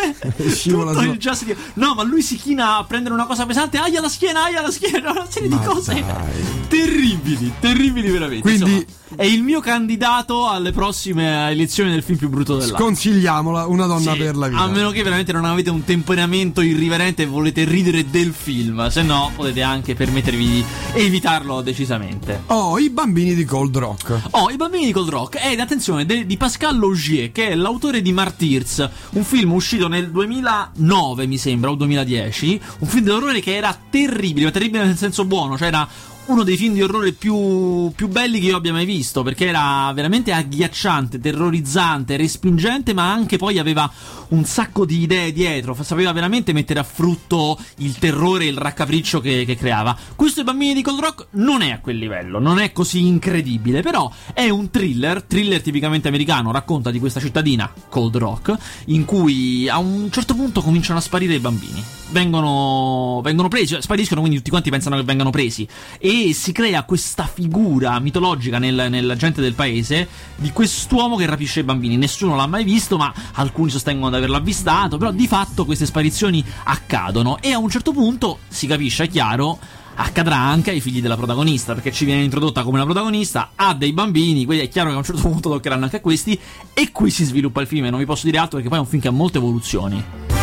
Scivola 0.50 0.92
tutto 0.92 1.04
il 1.04 1.18
di- 1.18 1.56
No, 1.76 1.94
ma 1.94 2.04
lui 2.04 2.22
si 2.22 2.36
china 2.38 2.78
a 2.78 2.84
prendere 2.86 3.14
una 3.14 3.26
cosa 3.26 3.46
pesante. 3.46 3.78
Aia 3.78 4.02
la 4.02 4.10
schiena, 4.10 4.44
aia 4.46 4.62
la 4.62 4.72
schiena. 4.72 5.12
Una 5.16 5.26
serie 5.30 5.50
Ma 5.50 5.58
di 5.58 5.66
cose 5.66 5.94
dai. 5.94 6.66
terribili, 6.68 7.52
terribili 7.60 8.10
veramente. 8.10 8.42
Quindi- 8.42 8.64
Insomma, 8.72 8.94
è 9.18 9.24
il 9.24 9.44
mio 9.44 9.60
candidato 9.62 10.50
alle 10.50 10.72
prossime 10.72 11.50
elezioni 11.52 11.92
del 11.92 12.02
film 12.04 12.18
più 12.18 12.28
brutto 12.30 12.58
dell'anno. 12.58 12.78
Sconsigliamola, 12.78 13.68
una 13.68 13.86
donna 13.86 14.12
Sì, 14.14 14.18
per 14.18 14.36
la 14.36 14.48
vita. 14.48 14.62
A 14.62 14.68
meno 14.68 14.90
che 14.92 15.04
veramente 15.04 15.32
non 15.32 15.46
avete 15.46 15.70
un 15.70 15.84
temperamento 15.84 16.62
irriverente 16.62 17.24
e 17.24 17.26
volete 17.26 17.64
ridere 17.66 18.10
del 18.10 18.34
film, 18.34 18.88
se 18.90 19.04
no 19.04 19.32
potete 19.36 19.62
anche 19.62 19.94
permettervi 19.96 20.46
di 20.46 20.66
evitarlo 20.94 21.62
decisamente. 21.62 22.44
Oh, 22.48 22.78
i 22.80 22.90
bambini 22.90 23.36
di 23.36 23.46
Cold 23.46 23.78
Rock. 23.78 24.20
Oh, 24.32 24.50
I 24.50 24.56
bambini 24.58 24.86
di 24.88 24.92
Cold 24.92 25.10
Rock 25.10 25.25
ed 25.32 25.60
attenzione 25.60 26.06
de- 26.06 26.26
di 26.26 26.38
Pascal 26.38 26.78
Logier, 26.78 27.32
che 27.32 27.50
è 27.50 27.56
l'autore 27.56 28.02
di 28.02 28.14
Martyrs, 28.14 28.90
un 29.12 29.24
film 29.24 29.54
uscito 29.54 29.88
nel 29.88 30.10
2009, 30.12 31.28
mi 31.28 31.38
sembra, 31.38 31.72
o 31.72 31.76
2010. 31.76 32.62
Un 32.80 32.88
film 32.88 33.04
di 33.04 33.10
orrore 33.10 33.40
che 33.40 33.56
era 33.56 33.78
terribile, 33.90 34.46
ma 34.46 34.52
terribile 34.52 34.86
nel 34.86 34.98
senso 34.98 35.26
buono, 35.26 35.58
cioè 35.58 35.68
era 35.68 35.88
uno 36.28 36.44
dei 36.44 36.58
film 36.58 36.74
di 36.74 36.82
orrore 36.82 37.12
più, 37.12 37.92
più 37.96 38.08
belli 38.08 38.40
che 38.40 38.48
io 38.48 38.58
abbia 38.58 38.72
mai 38.72 38.86
visto, 38.86 39.22
perché 39.22 39.48
era 39.48 39.92
veramente 39.94 40.32
agghiacciante, 40.32 41.20
terrorizzante, 41.20 42.18
respingente, 42.18 42.94
ma 42.94 43.12
anche 43.12 43.38
poi 43.38 43.60
aveva 43.60 43.92
un 44.30 44.46
sacco 44.46 44.86
di 44.86 45.02
idee 45.02 45.32
dietro, 45.32 45.76
sapeva 45.82 46.12
veramente 46.12 46.54
mettere 46.54 46.80
a 46.80 46.84
frutto 46.84 47.58
il 47.78 47.98
terrore 47.98 48.46
e 48.46 48.50
il 48.50 48.58
raccapriccio 48.58 49.20
che, 49.20 49.46
che 49.46 49.56
creava. 49.56 49.98
Questo 50.16 50.42
I 50.42 50.44
bambini 50.44 50.74
di 50.74 50.82
Cold 50.82 51.00
Rock 51.00 51.28
non 51.32 51.62
è 51.62 51.72
a 51.72 51.80
quel 51.80 51.98
livello, 51.98 52.40
non 52.40 52.60
è 52.60 52.72
così 52.72 53.06
incredibile, 53.06 53.82
però 53.82 54.12
è 54.34 54.50
un 54.50 54.70
thriller, 54.70 55.24
thriller 55.24 55.62
tipicamente 55.62 56.08
americano, 56.08 56.52
racconta 56.52 56.92
di 56.92 57.00
questa 57.00 57.20
cittadina, 57.20 57.72
Cold 57.90 58.18
Rock, 58.18 58.56
in 58.86 59.06
cui 59.06 59.68
a 59.70 59.78
un 59.78 60.10
certo 60.12 60.36
punto 60.36 60.62
cominciano 60.62 61.00
a 61.00 61.02
sparire 61.02 61.36
i 61.36 61.40
bambini. 61.40 61.84
Vengono, 62.12 63.20
vengono 63.24 63.48
presi, 63.48 63.68
cioè, 63.68 63.82
spariscono, 63.82 64.22
quindi 64.22 64.38
tutti 64.38 64.52
quanti 64.52 64.70
pensano 64.70 64.96
che 64.96 65.04
vengano 65.04 65.32
presi. 65.32 65.68
E 66.00 66.34
si 66.34 66.52
crea 66.52 66.84
questa 66.84 67.26
figura 67.26 68.00
mitologica 68.00 68.60
nel- 68.60 68.88
nella 68.90 69.16
gente 69.16 69.42
del 69.42 69.54
paese 69.54 70.08
di 70.36 70.52
quest'uomo 70.52 71.16
che 71.16 71.26
rapisce 71.26 71.62
i 71.62 71.64
bambini. 71.64 71.98
Nessuno 71.98 72.36
l'ha 72.36 72.48
mai 72.48 72.64
visto, 72.64 72.98
ma 72.98 73.14
alcuni 73.34 73.70
sostengono 73.70 74.12
di 74.16 74.24
averlo 74.24 74.38
avvistato. 74.38 74.98
Però 74.98 75.12
di 75.12 75.28
fatto 75.28 75.66
queste 75.66 75.86
sparizioni 75.86 76.44
accadono. 76.64 77.38
E 77.42 77.52
a 77.52 77.58
un 77.58 77.70
certo 77.70 77.92
punto 77.92 78.40
si 78.48 78.68
capisce, 78.68 79.06
è 79.06 79.08
chiaro. 79.08 79.60
Accadrà 79.98 80.36
anche 80.36 80.72
ai 80.72 80.82
figli 80.82 81.02
della 81.02 81.16
protagonista, 81.16 81.74
perché 81.74 81.90
ci 81.94 82.04
viene 82.04 82.22
introdotta 82.22 82.64
come 82.64 82.78
la 82.78 82.84
protagonista, 82.84 83.52
ha 83.56 83.74
dei 83.74 83.94
bambini, 83.94 84.44
quindi 84.44 84.66
è 84.66 84.68
chiaro 84.68 84.90
che 84.90 84.96
a 84.96 84.98
un 84.98 85.06
certo 85.06 85.22
punto 85.22 85.50
toccheranno 85.50 85.86
anche 85.86 85.96
a 85.96 86.02
questi, 86.02 86.38
e 86.74 86.92
qui 86.92 87.10
si 87.10 87.24
sviluppa 87.24 87.62
il 87.62 87.68
film, 87.68 87.86
e 87.86 87.90
non 87.92 88.00
vi 88.00 88.06
posso 88.06 88.26
dire 88.26 88.38
altro 88.38 88.58
perché 88.58 88.68
poi 88.68 88.80
è 88.80 88.82
un 88.82 88.88
film 88.88 89.02
che 89.02 89.08
ha 89.08 89.12
molte 89.12 89.38
evoluzioni. 89.38 90.35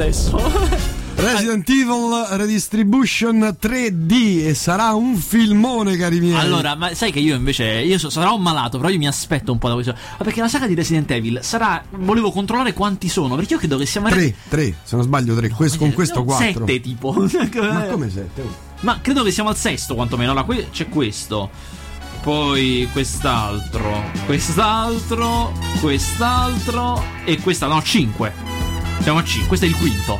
Adesso. 0.00 0.36
Resident 1.20 1.68
Evil 1.68 2.26
Redistribution 2.30 3.54
3D 3.60 4.46
e 4.46 4.54
sarà 4.54 4.94
un 4.94 5.16
filmone, 5.16 5.96
cari 5.96 6.18
miei. 6.18 6.38
Allora, 6.38 6.74
ma 6.74 6.94
sai 6.94 7.12
che 7.12 7.18
io 7.18 7.34
invece 7.34 7.64
io 7.64 7.98
so- 7.98 8.08
sarò 8.08 8.34
un 8.34 8.40
malato, 8.40 8.78
però 8.78 8.88
io 8.88 8.96
mi 8.96 9.06
aspetto 9.06 9.52
un 9.52 9.58
po' 9.58 9.68
da 9.68 9.74
questo. 9.74 9.92
Ma 9.92 10.24
perché 10.24 10.40
la 10.40 10.48
saga 10.48 10.66
di 10.66 10.74
Resident 10.74 11.10
Evil 11.10 11.40
sarà 11.42 11.84
volevo 11.90 12.30
controllare 12.30 12.72
quanti 12.72 13.10
sono, 13.10 13.34
perché 13.34 13.52
io 13.52 13.58
credo 13.58 13.76
che 13.76 13.84
siamo 13.84 14.08
3, 14.08 14.34
3, 14.48 14.74
se 14.82 14.96
non 14.96 15.04
sbaglio 15.04 15.34
3, 15.34 15.50
questo, 15.50 15.76
con 15.78 15.92
questo 15.92 16.24
4. 16.24 16.66
7 16.66 16.80
tipo. 16.80 17.12
Ma 17.12 17.82
come 17.90 18.08
7? 18.10 18.42
Ma 18.80 19.00
credo 19.02 19.22
che 19.22 19.30
siamo 19.30 19.50
al 19.50 19.56
sesto 19.56 19.94
quantomeno. 19.94 20.30
Allora, 20.30 20.46
qui 20.46 20.68
c'è 20.70 20.88
questo. 20.88 21.50
Poi 22.22 22.88
quest'altro, 22.92 24.10
quest'altro, 24.24 25.52
quest'altro 25.80 27.02
e 27.24 27.38
questa 27.40 27.66
no, 27.66 27.82
5. 27.82 28.59
Siamo 29.02 29.18
a 29.18 29.24
5, 29.24 29.48
questo 29.48 29.64
è 29.66 29.68
il 29.68 29.76
quinto. 29.76 30.18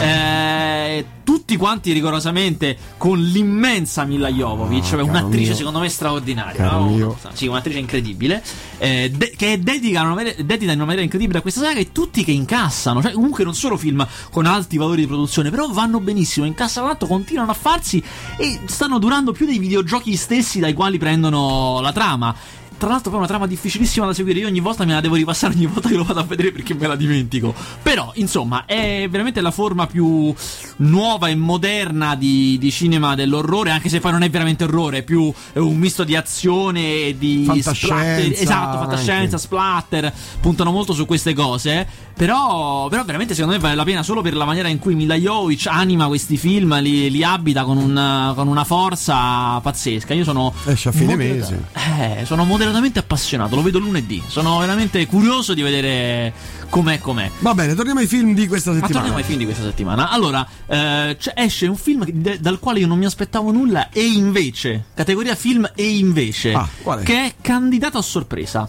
Eh, 0.00 1.04
tutti 1.24 1.56
quanti 1.56 1.92
rigorosamente 1.92 2.76
con 2.96 3.20
l'immensa 3.20 4.04
Mila 4.04 4.30
Jovovich, 4.30 4.84
cioè 4.84 5.00
caro 5.00 5.10
un'attrice 5.10 5.48
mio. 5.48 5.54
secondo 5.56 5.78
me 5.80 5.88
straordinaria, 5.88 6.70
no? 6.70 6.86
Sì, 7.34 7.46
un'attrice 7.48 7.78
incredibile, 7.78 8.42
eh, 8.78 9.10
de- 9.14 9.34
che 9.36 9.54
è 9.54 9.58
dedica, 9.58 9.98
in 10.00 10.06
una 10.06 10.14
maniera- 10.14 10.42
dedica 10.42 10.70
in 10.70 10.76
una 10.76 10.86
maniera 10.86 11.02
incredibile 11.02 11.38
a 11.38 11.42
questa 11.42 11.60
saga 11.60 11.80
e 11.80 11.90
tutti 11.92 12.24
che 12.24 12.30
incassano, 12.30 13.02
cioè 13.02 13.12
comunque 13.12 13.42
non 13.44 13.54
solo 13.54 13.76
film 13.76 14.06
con 14.30 14.46
alti 14.46 14.78
valori 14.78 15.00
di 15.02 15.06
produzione, 15.08 15.50
però 15.50 15.68
vanno 15.68 16.00
benissimo, 16.00 16.46
incassano 16.46 16.86
tanto, 16.86 17.06
continuano 17.06 17.50
a 17.50 17.54
farsi 17.54 18.02
e 18.38 18.60
stanno 18.66 18.98
durando 18.98 19.32
più 19.32 19.44
dei 19.44 19.58
videogiochi 19.58 20.16
stessi 20.16 20.60
dai 20.60 20.72
quali 20.72 20.98
prendono 20.98 21.80
la 21.80 21.92
trama. 21.92 22.34
Tra 22.80 22.88
l'altro, 22.88 23.10
poi 23.10 23.16
è 23.16 23.22
una 23.24 23.26
trama 23.28 23.46
difficilissima 23.46 24.06
da 24.06 24.14
seguire. 24.14 24.38
Io 24.38 24.46
ogni 24.46 24.60
volta 24.60 24.86
me 24.86 24.94
la 24.94 25.02
devo 25.02 25.14
ripassare 25.14 25.52
ogni 25.52 25.66
volta 25.66 25.90
che 25.90 25.96
lo 25.96 26.02
vado 26.02 26.20
a 26.20 26.22
vedere 26.22 26.50
perché 26.50 26.72
me 26.72 26.86
la 26.86 26.96
dimentico. 26.96 27.54
Però, 27.82 28.10
insomma, 28.14 28.64
è 28.64 29.06
veramente 29.10 29.42
la 29.42 29.50
forma 29.50 29.86
più 29.86 30.32
nuova 30.76 31.28
e 31.28 31.34
moderna 31.34 32.14
di, 32.14 32.56
di 32.58 32.70
cinema 32.70 33.14
dell'orrore. 33.14 33.70
Anche 33.70 33.90
se 33.90 34.00
poi 34.00 34.12
non 34.12 34.22
è 34.22 34.30
veramente 34.30 34.64
orrore, 34.64 34.98
è 34.98 35.02
più 35.02 35.30
è 35.52 35.58
un 35.58 35.76
misto 35.76 36.04
di 36.04 36.16
azione 36.16 36.80
e 37.08 37.16
di 37.18 37.44
splatter. 37.60 38.32
Esatto, 38.32 38.78
fantascienza, 38.78 39.12
anche. 39.34 39.38
splatter. 39.38 40.12
Puntano 40.40 40.70
molto 40.70 40.94
su 40.94 41.04
queste 41.04 41.34
cose. 41.34 41.86
Però, 42.14 42.88
però, 42.88 43.04
veramente, 43.04 43.34
secondo 43.34 43.56
me 43.56 43.60
vale 43.62 43.74
la 43.74 43.84
pena 43.84 44.02
solo 44.02 44.22
per 44.22 44.34
la 44.34 44.44
maniera 44.46 44.68
in 44.68 44.78
cui 44.78 44.94
Mila 44.94 45.14
Jovovich 45.16 45.66
anima 45.66 46.06
questi 46.06 46.36
film, 46.38 46.78
li, 46.80 47.10
li 47.10 47.22
abita 47.24 47.64
con, 47.64 47.76
un- 47.76 48.32
con 48.34 48.48
una 48.48 48.64
forza 48.64 49.58
pazzesca. 49.60 50.14
Io 50.14 50.24
sono. 50.24 50.52
Esce 50.64 50.88
a 50.88 50.92
fine 50.92 51.16
moderata- 51.16 51.50
mese. 51.50 52.20
eh, 52.20 52.24
sono 52.24 52.44
moderatamente 52.70 52.98
appassionato, 53.00 53.56
lo 53.56 53.62
vedo 53.62 53.78
lunedì. 53.78 54.22
Sono 54.26 54.58
veramente 54.58 55.04
curioso 55.06 55.54
di 55.54 55.62
vedere 55.62 56.32
com'è 56.68 56.98
com'è. 57.00 57.30
Va 57.40 57.52
bene, 57.54 57.74
torniamo 57.74 57.98
ai 58.00 58.06
film 58.06 58.32
di 58.32 58.46
questa 58.46 58.70
Ma 58.70 58.76
settimana. 58.76 58.94
torniamo 59.00 59.18
ai 59.18 59.24
film 59.24 59.38
di 59.38 59.44
questa 59.44 59.64
settimana. 59.64 60.10
Allora, 60.10 60.46
eh, 60.66 61.16
esce 61.34 61.66
un 61.66 61.76
film 61.76 62.04
de- 62.08 62.38
dal 62.40 62.58
quale 62.60 62.78
io 62.80 62.86
non 62.86 62.98
mi 62.98 63.04
aspettavo 63.06 63.50
nulla 63.50 63.88
e 63.90 64.04
invece, 64.06 64.84
categoria 64.94 65.34
film 65.34 65.68
e 65.74 65.96
invece, 65.96 66.52
Ah, 66.54 66.68
che 67.02 67.24
è 67.24 67.34
candidato 67.40 67.98
a 67.98 68.02
sorpresa. 68.02 68.68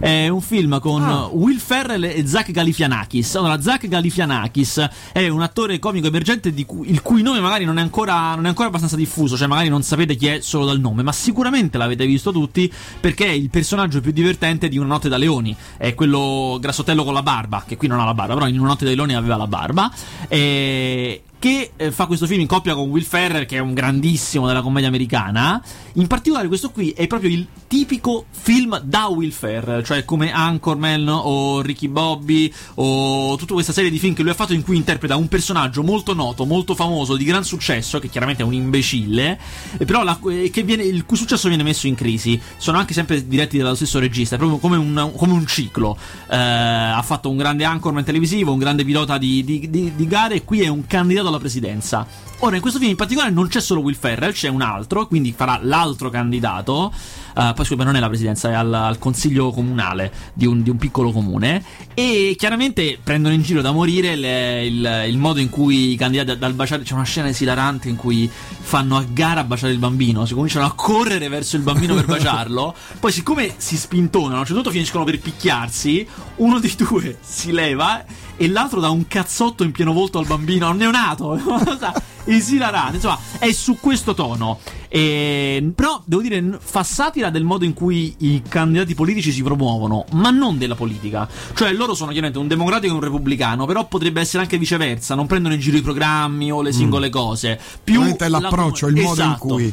È 0.00 0.28
un 0.28 0.40
film 0.40 0.78
con 0.80 1.02
Ah. 1.02 1.26
Will 1.32 1.58
Ferrell 1.58 2.04
e 2.04 2.26
Zach 2.26 2.50
Galifianakis. 2.50 3.34
Allora, 3.36 3.60
Zach 3.60 3.86
Galifianakis 3.88 4.88
è 5.12 5.28
un 5.28 5.42
attore 5.42 5.78
comico 5.78 6.06
emergente 6.06 6.52
cui- 6.64 6.90
il 6.90 7.02
cui 7.02 7.22
nome 7.22 7.40
magari 7.40 7.64
non 7.64 7.78
è, 7.78 7.80
ancora, 7.80 8.34
non 8.34 8.44
è 8.44 8.48
ancora 8.48 8.68
abbastanza 8.68 8.96
diffuso, 8.96 9.36
cioè 9.36 9.46
magari 9.46 9.68
non 9.68 9.82
sapete 9.82 10.16
chi 10.16 10.26
è 10.26 10.40
solo 10.40 10.66
dal 10.66 10.80
nome, 10.80 11.02
ma 11.02 11.12
sicuramente 11.12 11.78
l'avete 11.78 12.04
visto 12.06 12.30
tutti 12.32 12.70
perché 13.00 13.26
è 13.26 13.30
il 13.30 13.48
personaggio 13.50 14.00
più 14.00 14.12
divertente 14.12 14.68
di 14.68 14.76
Una 14.78 14.88
notte 14.88 15.08
da 15.08 15.16
leoni. 15.16 15.56
È 15.76 15.94
quello 15.94 16.58
grassottello 16.60 17.04
con 17.04 17.14
la 17.14 17.22
barba, 17.22 17.64
che 17.66 17.76
qui 17.76 17.88
non 17.88 18.00
ha 18.00 18.04
la 18.04 18.14
barba, 18.14 18.34
però 18.34 18.46
in 18.48 18.58
Una 18.58 18.68
notte 18.68 18.84
da 18.84 18.90
leoni 18.92 19.14
aveva 19.14 19.36
la 19.36 19.46
barba. 19.46 19.90
E 20.28 21.22
che 21.40 21.72
eh, 21.74 21.90
fa 21.90 22.04
questo 22.04 22.26
film 22.26 22.42
in 22.42 22.46
coppia 22.46 22.74
con 22.74 22.90
Will 22.90 23.02
Ferrer, 23.02 23.46
che 23.46 23.56
è 23.56 23.60
un 23.60 23.72
grandissimo 23.72 24.46
della 24.46 24.60
commedia 24.60 24.88
americana. 24.88 25.60
In 25.94 26.06
particolare, 26.06 26.48
questo 26.48 26.70
qui 26.70 26.90
è 26.90 27.06
proprio 27.06 27.30
il 27.30 27.46
tipico 27.66 28.26
film 28.30 28.78
da 28.80 29.06
Will 29.06 29.30
Ferrer, 29.30 29.82
cioè 29.82 30.04
come 30.04 30.30
Anchorman 30.32 31.08
o 31.08 31.62
Ricky 31.62 31.88
Bobby 31.88 32.52
o 32.74 33.36
tutta 33.36 33.54
questa 33.54 33.72
serie 33.72 33.90
di 33.90 33.98
film 33.98 34.12
che 34.12 34.20
lui 34.20 34.30
ha 34.32 34.34
fatto 34.34 34.52
in 34.52 34.62
cui 34.62 34.76
interpreta 34.76 35.16
un 35.16 35.28
personaggio 35.28 35.82
molto 35.82 36.12
noto, 36.12 36.44
molto 36.44 36.74
famoso, 36.74 37.16
di 37.16 37.24
gran 37.24 37.42
successo, 37.42 37.98
che 37.98 38.08
chiaramente 38.10 38.42
è 38.42 38.46
un 38.46 38.52
imbecille, 38.52 39.38
però 39.86 40.04
la- 40.04 40.18
eh, 40.28 40.52
viene- 40.62 40.82
il 40.82 41.06
cui 41.06 41.16
successo 41.16 41.48
viene 41.48 41.62
messo 41.62 41.86
in 41.86 41.94
crisi. 41.94 42.38
Sono 42.58 42.76
anche 42.76 42.92
sempre 42.92 43.26
diretti 43.26 43.56
dallo 43.56 43.74
stesso 43.74 43.98
regista, 43.98 44.34
è 44.34 44.38
proprio 44.38 44.58
come 44.58 44.76
un, 44.76 45.10
come 45.16 45.32
un 45.32 45.46
ciclo. 45.46 45.96
Eh, 46.30 46.36
ha 46.36 47.02
fatto 47.02 47.30
un 47.30 47.38
grande 47.38 47.64
Anchorman 47.64 48.04
televisivo, 48.04 48.52
un 48.52 48.58
grande 48.58 48.84
pilota 48.84 49.16
di, 49.16 49.42
di- 49.42 49.70
di- 49.70 49.92
di 49.96 50.06
gare 50.06 50.44
qui 50.44 50.60
è 50.60 50.68
un 50.68 50.86
candidato 50.86 51.29
alla 51.30 51.38
presidenza. 51.38 52.06
Ora, 52.42 52.54
in 52.54 52.62
questo 52.62 52.78
film 52.78 52.92
in 52.92 52.96
particolare 52.96 53.30
non 53.30 53.48
c'è 53.48 53.60
solo 53.60 53.82
Will 53.82 53.94
Ferrell, 53.94 54.32
c'è 54.32 54.48
un 54.48 54.62
altro, 54.62 55.06
quindi 55.06 55.34
farà 55.36 55.58
l'altro 55.62 56.08
candidato. 56.08 56.90
Eh, 57.36 57.52
poi 57.54 57.64
scusa, 57.66 57.84
non 57.84 57.96
è 57.96 58.00
la 58.00 58.08
presidenza, 58.08 58.48
è 58.48 58.54
al, 58.54 58.72
al 58.72 58.98
consiglio 58.98 59.50
comunale 59.50 60.10
di 60.32 60.46
un, 60.46 60.62
di 60.62 60.70
un 60.70 60.78
piccolo 60.78 61.12
comune. 61.12 61.62
E 61.92 62.34
chiaramente 62.38 62.98
prendono 63.04 63.34
in 63.34 63.42
giro 63.42 63.60
da 63.60 63.72
morire 63.72 64.16
le- 64.16 64.64
il, 64.64 65.04
il 65.08 65.18
modo 65.18 65.38
in 65.38 65.50
cui 65.50 65.92
i 65.92 65.96
candidati 65.96 66.38
dal 66.38 66.54
baciare. 66.54 66.82
C'è 66.82 66.94
una 66.94 67.02
scena 67.02 67.28
esilarante 67.28 67.90
in 67.90 67.96
cui 67.96 68.28
fanno 68.30 68.96
a 68.96 69.04
gara 69.06 69.40
a 69.40 69.44
baciare 69.44 69.74
il 69.74 69.78
bambino. 69.78 70.24
Si 70.24 70.32
cominciano 70.32 70.64
a 70.64 70.72
correre 70.72 71.28
verso 71.28 71.56
il 71.56 71.62
bambino 71.62 71.94
per 71.94 72.06
baciarlo. 72.06 72.74
Poi, 72.98 73.12
siccome 73.12 73.52
si 73.58 73.76
spintonano, 73.76 74.36
a 74.36 74.38
un 74.38 74.46
certo 74.46 74.62
punto 74.62 74.70
finiscono 74.70 75.04
per 75.04 75.20
picchiarsi. 75.20 76.08
Uno 76.36 76.58
dei 76.58 76.74
due 76.74 77.18
si 77.20 77.52
leva 77.52 78.02
e 78.34 78.48
l'altro 78.48 78.80
dà 78.80 78.88
un 78.88 79.06
cazzotto 79.06 79.62
in 79.62 79.72
pieno 79.72 79.92
volto 79.92 80.18
al 80.18 80.24
bambino, 80.24 80.66
a 80.66 80.70
un 80.70 80.78
neonato. 80.78 81.38
Esilarante. 82.34 82.96
Insomma, 82.96 83.18
è 83.38 83.50
su 83.52 83.78
questo 83.80 84.14
tono. 84.14 84.58
E, 84.88 85.70
però 85.74 86.02
devo 86.04 86.20
dire, 86.20 86.58
fa 86.60 86.82
satira 86.82 87.30
del 87.30 87.44
modo 87.44 87.64
in 87.64 87.74
cui 87.74 88.14
i 88.18 88.42
candidati 88.48 88.94
politici 88.94 89.30
si 89.30 89.42
promuovono, 89.42 90.04
ma 90.12 90.30
non 90.30 90.58
della 90.58 90.74
politica. 90.74 91.28
Cioè, 91.54 91.72
loro 91.72 91.94
sono 91.94 92.10
chiaramente 92.10 92.40
un 92.40 92.48
democratico 92.48 92.92
e 92.92 92.96
un 92.96 93.02
repubblicano, 93.02 93.66
però 93.66 93.86
potrebbe 93.86 94.20
essere 94.20 94.42
anche 94.42 94.58
viceversa. 94.58 95.14
Non 95.14 95.26
prendono 95.26 95.54
in 95.54 95.60
giro 95.60 95.76
i 95.76 95.82
programmi 95.82 96.50
o 96.50 96.62
le 96.62 96.72
singole 96.72 97.08
cose. 97.10 97.58
Più 97.82 97.94
Veramente 97.94 98.24
è 98.24 98.28
l'approccio, 98.28 98.86
il 98.88 98.94
modo 98.96 99.22
in 99.22 99.28
Esatto. 99.28 99.46
cui- 99.46 99.72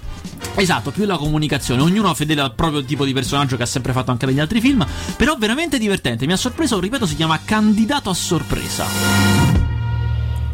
Esatto, 0.55 0.91
più 0.91 1.05
la 1.05 1.17
comunicazione. 1.17 1.81
Ognuno 1.81 2.13
fedele 2.13 2.41
al 2.41 2.53
proprio 2.53 2.83
tipo 2.83 3.05
di 3.05 3.13
personaggio 3.13 3.57
che 3.57 3.63
ha 3.63 3.67
sempre 3.67 3.93
fatto 3.93 4.11
anche 4.11 4.25
negli 4.25 4.39
altri 4.39 4.61
film. 4.61 4.85
Però 5.15 5.35
veramente 5.37 5.77
divertente. 5.77 6.25
Mi 6.25 6.33
ha 6.33 6.37
sorpreso, 6.37 6.79
ripeto, 6.79 7.05
si 7.05 7.15
chiama 7.15 7.39
Candidato 7.43 8.09
a 8.09 8.13
sorpresa. 8.13 9.76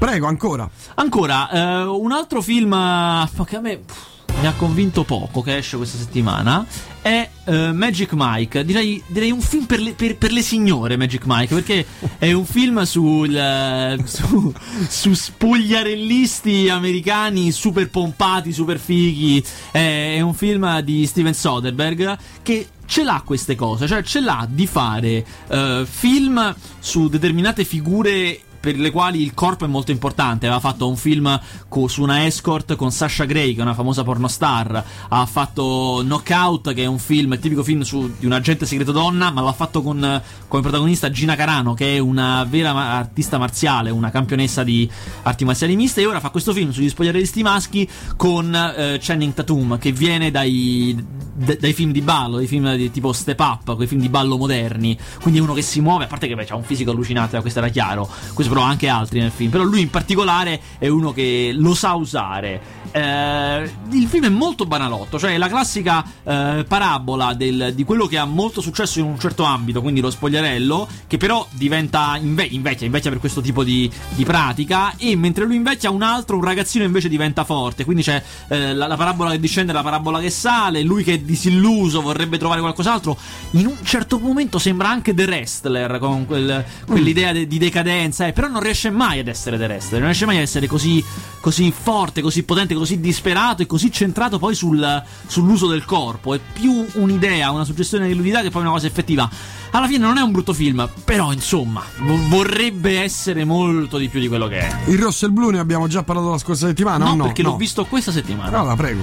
Prego, 0.04 0.28
ancora. 0.28 0.70
Ancora, 0.96 1.50
eh, 1.50 1.84
un 1.86 2.12
altro 2.12 2.42
film 2.42 2.74
eh, 2.74 3.46
che 3.46 3.56
a 3.56 3.62
me 3.62 3.78
pff, 3.78 4.36
mi 4.42 4.48
ha 4.48 4.52
convinto 4.52 5.06
poco, 5.06 5.42
che 5.42 5.56
esce 5.56 5.78
questa 5.78 5.98
settimana, 5.98 6.66
è 7.02 7.30
eh, 7.46 7.72
Magic 7.72 8.12
Mike. 8.14 8.66
Direi, 8.66 9.02
direi 9.08 9.32
un 9.32 9.40
film 9.40 9.64
per 9.64 9.80
le, 9.80 9.94
per- 9.94 10.18
per 10.18 10.34
le 10.34 10.42
signore, 10.42 10.98
Magic 10.98 11.22
Mike, 11.24 11.56
perché 11.56 11.86
è 12.18 12.34
un 12.34 12.44
film 12.44 12.82
sul, 12.84 13.34
eh, 13.34 13.98
su, 14.04 14.54
su 14.90 15.14
spogliarellisti 15.14 16.68
americani 16.68 17.54
super 17.54 17.90
pompati, 17.90 18.52
super 18.52 18.80
fighi. 18.80 19.42
È, 19.72 20.16
è 20.18 20.20
un 20.20 20.34
film 20.34 20.82
di 20.82 21.08
Steven 21.08 21.34
Soderbergh 21.34 22.18
che 22.42 22.68
ce 22.86 23.04
l'ha 23.06 23.22
queste 23.26 23.56
cose, 23.56 23.88
cioè 23.88 24.04
ce 24.04 24.20
l'ha 24.20 24.46
di 24.52 24.68
fare 24.68 25.26
eh, 25.48 25.86
film 25.90 26.54
su 26.80 27.08
determinate 27.08 27.64
figure 27.64 28.38
per 28.64 28.78
le 28.78 28.92
quali 28.92 29.22
il 29.22 29.34
corpo 29.34 29.66
è 29.66 29.68
molto 29.68 29.92
importante. 29.92 30.46
Aveva 30.46 30.62
fatto 30.62 30.88
un 30.88 30.96
film 30.96 31.38
co- 31.68 31.90
su 31.90 32.02
una 32.02 32.26
escort 32.26 32.78
con 32.78 32.94
Sasha 32.94 33.26
Grey, 33.26 33.54
che 33.54 33.60
è 33.60 33.62
una 33.62 33.74
famosa 33.74 34.06
pornostar. 34.06 34.82
Ha 35.10 35.26
fatto 35.26 36.00
Knockout, 36.02 36.74
che 36.74 36.84
è 36.84 36.86
un 36.86 36.98
film, 36.98 37.34
il 37.34 37.40
tipico 37.40 37.62
film 37.62 37.82
su, 37.82 38.10
di 38.18 38.26
un 38.26 38.32
agente 38.32 38.66
segreto 38.66 38.94
donna, 38.94 39.32
ma 39.32 39.42
l'ha 39.42 39.52
fatto 39.52 39.82
con 39.82 40.22
come 40.48 40.62
protagonista 40.62 41.12
Gina 41.12 41.36
Carano, 41.36 41.74
che 41.74 41.96
è 41.96 42.00
una 42.00 42.46
vera 42.50 42.72
ma- 42.72 42.96
artista 42.96 43.38
marziale, 43.38 43.90
una 43.90 44.12
campionessa 44.12 44.64
di 44.64 44.90
arti 45.24 45.44
marziali 45.44 45.76
miste. 45.76 46.00
E 46.00 46.06
ora 46.06 46.22
fa 46.22 46.30
questo 46.30 46.54
film 46.54 46.72
sugli 46.72 46.88
spogliarellisti 46.88 47.42
maschi 47.42 47.90
con 48.16 48.56
eh, 48.56 48.98
Channing 49.02 49.34
Tatum, 49.34 49.78
che 49.78 49.92
viene 49.92 50.32
dai, 50.32 50.96
d- 51.34 51.58
dai 51.58 51.74
film 51.74 51.92
di 51.92 52.00
ballo, 52.00 52.38
dai 52.38 52.48
film 52.48 52.74
di 52.76 52.90
tipo 52.92 53.12
Step 53.12 53.40
Up, 53.42 53.76
quei 53.76 53.88
film 53.88 54.00
di 54.00 54.08
ballo 54.08 54.38
moderni. 54.38 54.98
Quindi 55.22 55.42
è 55.42 55.44
uno 55.44 55.54
che 55.54 55.62
si 55.62 55.82
muove, 55.82 56.06
a 56.06 56.08
parte 56.08 56.30
che 56.30 56.36
beh, 56.36 56.48
ha 56.48 56.56
un 56.56 56.64
fisico 56.64 56.92
allucinante, 56.92 57.42
questo 57.42 57.60
era 57.60 57.68
chiaro. 57.68 58.10
Questo 58.34 58.52
però 58.54 58.62
anche 58.66 58.88
altri 58.88 59.20
nel 59.20 59.32
film. 59.32 59.50
Però 59.50 59.64
lui 59.64 59.82
in 59.82 59.90
particolare 59.90 60.62
è 60.78 60.88
uno 60.88 61.12
che 61.12 61.52
lo 61.56 61.74
sa 61.74 61.94
usare. 61.96 62.82
Eh, 62.96 63.72
il 63.90 64.06
film 64.08 64.26
è 64.26 64.30
molto 64.30 64.66
banalotto, 64.66 65.18
cioè 65.18 65.36
la 65.40 65.48
classica 65.48 66.06
eh, 66.24 66.64
parabola 66.68 67.34
del- 67.34 67.72
di 67.74 67.84
quello 67.84 68.06
che 68.06 68.20
ha 68.20 68.26
molto 68.26 68.62
successo 68.62 69.00
in 69.00 69.06
un 69.06 69.20
certo 69.20 69.42
ambito, 69.44 69.82
quindi 69.82 70.00
lo 70.00 70.12
spogliarello, 70.12 70.88
che 71.08 71.18
però 71.18 71.48
diventa 71.50 72.16
inve- 72.22 72.44
invecchia, 72.46 72.86
invecchia 72.86 73.10
per 73.10 73.20
questo 73.20 73.42
tipo 73.42 73.64
di, 73.64 73.90
di 74.10 74.24
pratica. 74.24 74.94
E 74.98 75.16
mentre 75.16 75.46
lui 75.46 75.56
invecchia, 75.56 75.90
un 75.90 76.04
altro, 76.04 76.36
un 76.36 76.44
ragazzino 76.44 76.84
invece 76.84 77.10
diventa 77.10 77.44
forte. 77.46 77.84
Quindi 77.84 78.04
c'è 78.04 78.22
eh, 78.50 78.76
la, 78.76 78.86
la 78.86 78.96
parabola 78.96 79.32
che 79.32 79.40
discende 79.40 79.74
la 79.74 79.82
parabola 79.82 80.20
che 80.20 80.30
sale. 80.30 80.84
Lui 80.84 81.04
che 81.04 81.14
è 81.14 81.18
disilluso, 81.18 82.00
vorrebbe 82.02 82.38
trovare 82.38 82.62
qualcos'altro. 82.62 83.18
In 83.52 83.66
un 83.66 83.78
certo 83.82 84.20
momento 84.20 84.60
sembra 84.60 84.90
anche 84.90 85.16
The 85.16 85.24
Wrestler 85.24 85.98
con 85.98 86.28
quel- 86.28 86.64
quell'idea 86.86 87.32
de- 87.32 87.48
di 87.48 87.58
decadenza, 87.58 88.28
eh, 88.28 88.34
però 88.44 88.52
non 88.52 88.62
riesce 88.62 88.90
mai 88.90 89.20
ad 89.20 89.28
essere 89.30 89.58
The 89.58 89.66
Wrestler, 89.66 90.00
non 90.00 90.10
riesce 90.10 90.26
mai 90.26 90.36
ad 90.36 90.42
essere 90.42 90.68
così, 90.68 91.02
così 91.40 91.72
forte, 91.72 92.22
così 92.22 92.44
potente, 92.44 92.74
così 92.74 93.00
disperato 93.00 93.62
e 93.62 93.66
così 93.66 93.90
centrato 93.90 94.38
poi 94.38 94.54
sul- 94.54 95.02
sull'uso 95.26 95.68
del 95.68 95.86
corpo. 95.86 96.34
È 96.34 96.40
più 96.52 96.86
un'idea, 96.96 97.52
una 97.52 97.64
suggestione 97.64 98.06
dell'unità 98.08 98.42
che 98.42 98.50
poi 98.50 98.64
una 98.64 98.72
cosa 98.72 98.86
effettiva. 98.88 99.30
Alla 99.72 99.88
fine 99.88 100.00
non 100.06 100.18
è 100.18 100.22
un 100.22 100.34
brutto 100.34 100.52
film, 100.54 100.90
però 101.06 101.32
insomma, 101.32 101.82
vo- 102.00 102.20
vorrebbe 102.28 103.00
essere 103.00 103.46
molto 103.46 103.98
di 103.98 104.10
più 104.10 104.20
di 104.20 104.28
quello 104.28 104.48
che 104.48 104.60
è. 104.60 104.80
Il 104.90 105.00
rosso 105.00 105.24
e 105.24 105.30
il 105.30 105.34
blu 105.34 105.50
ne 105.50 105.60
abbiamo 105.60 105.88
già 105.88 106.04
parlato 106.04 106.30
la 106.32 106.38
scorsa 106.38 106.68
settimana, 106.68 107.06
No, 107.06 107.16
no? 107.16 107.24
perché 107.24 107.44
No. 107.44 107.52
l'ho 107.52 107.56
visto 107.56 107.86
questa 107.86 108.12
settimana. 108.12 108.58
Allora, 108.60 108.76
prego. 108.76 109.02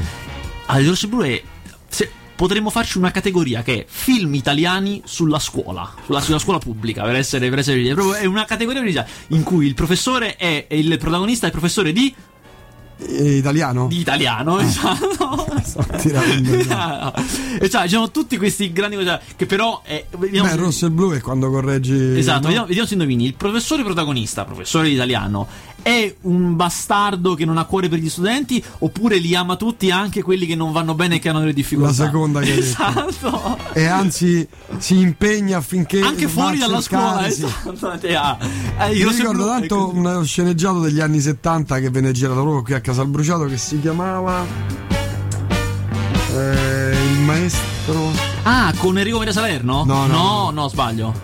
Allora, 0.67 0.83
il 0.85 0.89
rosso 0.91 1.07
e 1.07 1.09
blu 1.09 1.21
è. 1.23 1.43
se- 1.89 2.11
potremmo 2.41 2.71
farci 2.71 2.97
una 2.97 3.11
categoria 3.11 3.61
che 3.61 3.81
è 3.81 3.85
film 3.87 4.33
italiani 4.33 5.03
sulla 5.05 5.39
scuola, 5.39 5.93
sulla, 6.07 6.23
sulla 6.23 6.39
scuola 6.39 6.59
pubblica, 6.59 7.03
per 7.03 7.17
essere, 7.17 7.51
per 7.51 7.59
essere 7.59 7.87
è 8.19 8.25
una 8.25 8.47
categoria 8.47 9.07
in 9.29 9.43
cui 9.43 9.67
il 9.67 9.75
professore 9.75 10.37
è, 10.37 10.67
è 10.67 10.73
il 10.73 10.97
protagonista 10.97 11.45
è 11.45 11.49
il 11.49 11.53
professore 11.53 11.93
di, 11.93 12.15
italiano? 13.07 13.87
di 13.88 14.00
italiano, 14.00 14.59
esatto. 14.61 15.47
tirando 15.99 16.54
in 16.54 17.12
e 17.61 17.71
cioè, 17.71 17.83
diciamo 17.83 18.11
tutti 18.11 18.37
questi 18.37 18.73
grandi 18.73 18.97
cose 18.97 19.21
che 19.37 19.47
però 19.47 19.83
è, 19.85 20.04
vediamo 20.19 20.49
Beh, 20.49 20.54
se- 20.54 20.61
rosso 20.61 20.87
e 20.87 20.90
blu 20.90 21.12
è 21.12 21.21
quando 21.21 21.50
correggi. 21.50 22.19
Esatto, 22.19 22.40
no? 22.40 22.47
vediamo, 22.47 22.66
vediamo 22.66 22.88
se 22.88 22.95
indovini. 22.95 23.25
Il 23.25 23.35
professore 23.35 23.83
protagonista, 23.83 24.45
professore 24.45 24.88
di 24.88 24.95
italiano, 24.95 25.47
è 25.83 26.14
un 26.23 26.57
bastardo 26.57 27.35
che 27.35 27.45
non 27.45 27.57
ha 27.57 27.64
cuore 27.64 27.88
per 27.88 27.99
gli 27.99 28.09
studenti 28.09 28.62
oppure 28.78 29.19
li 29.19 29.35
ama 29.35 29.57
tutti 29.57 29.90
anche 29.90 30.23
quelli 30.23 30.47
che 30.47 30.54
non 30.54 30.73
vanno 30.73 30.95
bene 30.95 31.16
e 31.16 31.19
che 31.19 31.28
hanno 31.28 31.40
delle 31.40 31.52
difficoltà? 31.52 32.02
La 32.02 32.07
seconda 32.07 32.40
che. 32.40 32.54
Esatto. 32.59 33.59
E 33.73 33.87
anzi 33.87 34.47
si 34.78 34.99
impegna 34.99 35.59
affinché. 35.59 36.00
Anche 36.00 36.28
fuori 36.28 36.59
dalla 36.59 36.80
scuola, 36.80 37.28
sì. 37.30 37.45
esatto. 37.45 38.07
Eh, 38.07 38.14
e 38.78 39.09
ricordo 39.09 39.47
tanto 39.47 39.87
così. 39.87 39.99
uno 39.99 40.25
sceneggiato 40.25 40.80
degli 40.80 41.00
anni 41.00 41.21
70 41.21 41.78
che 41.78 41.90
venne 41.90 42.12
girato 42.12 42.40
proprio 42.40 42.62
qui 42.62 42.75
a 42.75 42.80
Casal 42.91 43.07
Bruciato 43.07 43.45
che 43.45 43.57
si 43.57 43.81
chiamava. 43.81 44.45
eh, 46.35 46.97
il 47.13 47.21
maestro. 47.21 48.11
Ah, 48.43 48.75
con 48.79 48.99
Enrico 48.99 49.19
Maria 49.19 49.33
Salerno? 49.33 49.85
No, 49.85 50.07
no, 50.07 50.13
no, 50.17 50.51
no, 50.51 50.69
sbaglio. 50.69 51.15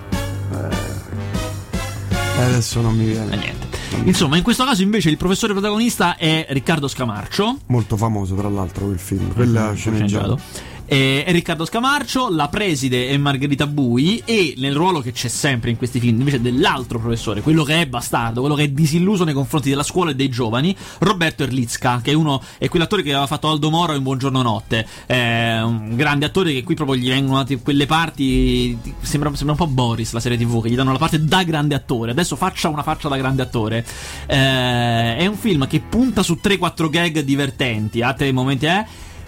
eh, 0.53 2.41
adesso 2.41 2.81
non 2.81 2.95
mi 2.95 3.07
viene. 3.07 3.33
Eh, 3.33 3.37
niente. 3.37 3.67
Insomma, 4.05 4.37
in 4.37 4.45
questo 4.45 4.65
caso 4.65 4.83
invece 4.83 5.11
il 5.11 5.17
professore 5.17 5.55
protagonista 5.55 6.17
è 6.17 6.47
Riccardo 6.51 6.87
Scamarcio. 6.87 7.59
Molto 7.67 7.97
famoso, 7.97 8.37
tra 8.37 8.49
l'altro, 8.49 8.85
quel 8.85 9.01
film. 9.01 9.33
Quella 9.33 9.73
sceneggiato. 9.75 10.39
Eh, 10.89 11.25
È 11.25 11.33
Riccardo 11.33 11.65
Scamarcio, 11.65 12.31
la 12.31 12.47
preside 12.47 13.09
è 13.09 13.17
Margherita 13.17 13.67
Bui 13.67 14.23
e 14.25 14.55
nel 14.59 14.77
ruolo 14.77 15.01
che 15.01 15.11
c'è 15.11 15.27
sempre 15.27 15.71
in 15.71 15.77
questi 15.77 15.99
film 15.99 16.19
invece 16.21 16.41
dell'altro 16.41 17.01
professore, 17.01 17.41
quello 17.41 17.65
che 17.65 17.81
è 17.81 17.87
bastardo, 17.87 18.39
quello 18.39 18.55
che 18.55 18.65
è 18.65 18.69
disilluso 18.69 19.25
nei 19.25 19.35
confronti 19.35 19.69
della 19.69 19.83
scuola 19.83 20.13
e 20.13 20.15
dei 20.15 20.29
giovani, 20.29 20.77
Roberto 20.99 21.43
Erlitzka, 21.43 22.01
che 22.05 22.13
è 22.13 22.15
uno 22.15 22.41
è 22.59 22.69
quell'attore 22.69 23.03
che 23.03 23.11
aveva 23.11 23.27
fatto 23.27 23.49
Aldo 23.49 23.69
Moro 23.69 23.95
in 23.95 24.05
Buongiorno 24.05 24.43
Notte, 24.43 24.87
è 25.07 25.59
un 25.61 25.97
grande 25.97 26.27
attore 26.27 26.53
che 26.53 26.63
qui 26.63 26.77
proprio 26.77 26.97
gli 26.97 27.09
vengono 27.09 27.39
date 27.39 27.59
quelle 27.59 27.87
parti, 27.87 28.79
sembra, 29.01 29.35
sembra 29.35 29.57
un 29.59 29.67
po' 29.67 29.67
Boris 29.67 30.13
la 30.13 30.21
serie 30.21 30.39
TV, 30.39 30.63
che 30.63 30.71
gli 30.71 30.77
danno 30.77 30.93
la 30.93 30.99
parte 30.99 31.25
da 31.25 31.43
grande 31.43 31.75
attore, 31.75 32.13
adesso 32.13 32.37
faccia 32.37 32.69
una 32.69 32.85
faccia 32.85 33.09
da 33.09 33.17
grande 33.17 33.43
attore. 33.43 33.85
Eh, 34.27 35.17
è 35.17 35.27
un 35.27 35.37
film 35.37 35.67
che 35.67 35.81
punta 35.81 36.23
su 36.23 36.39
3-4 36.41 36.89
gag 36.89 37.21
divertenti, 37.21 38.03
a 38.03 38.13
te 38.13 38.31
momenti 38.31 38.67
è 38.67 38.87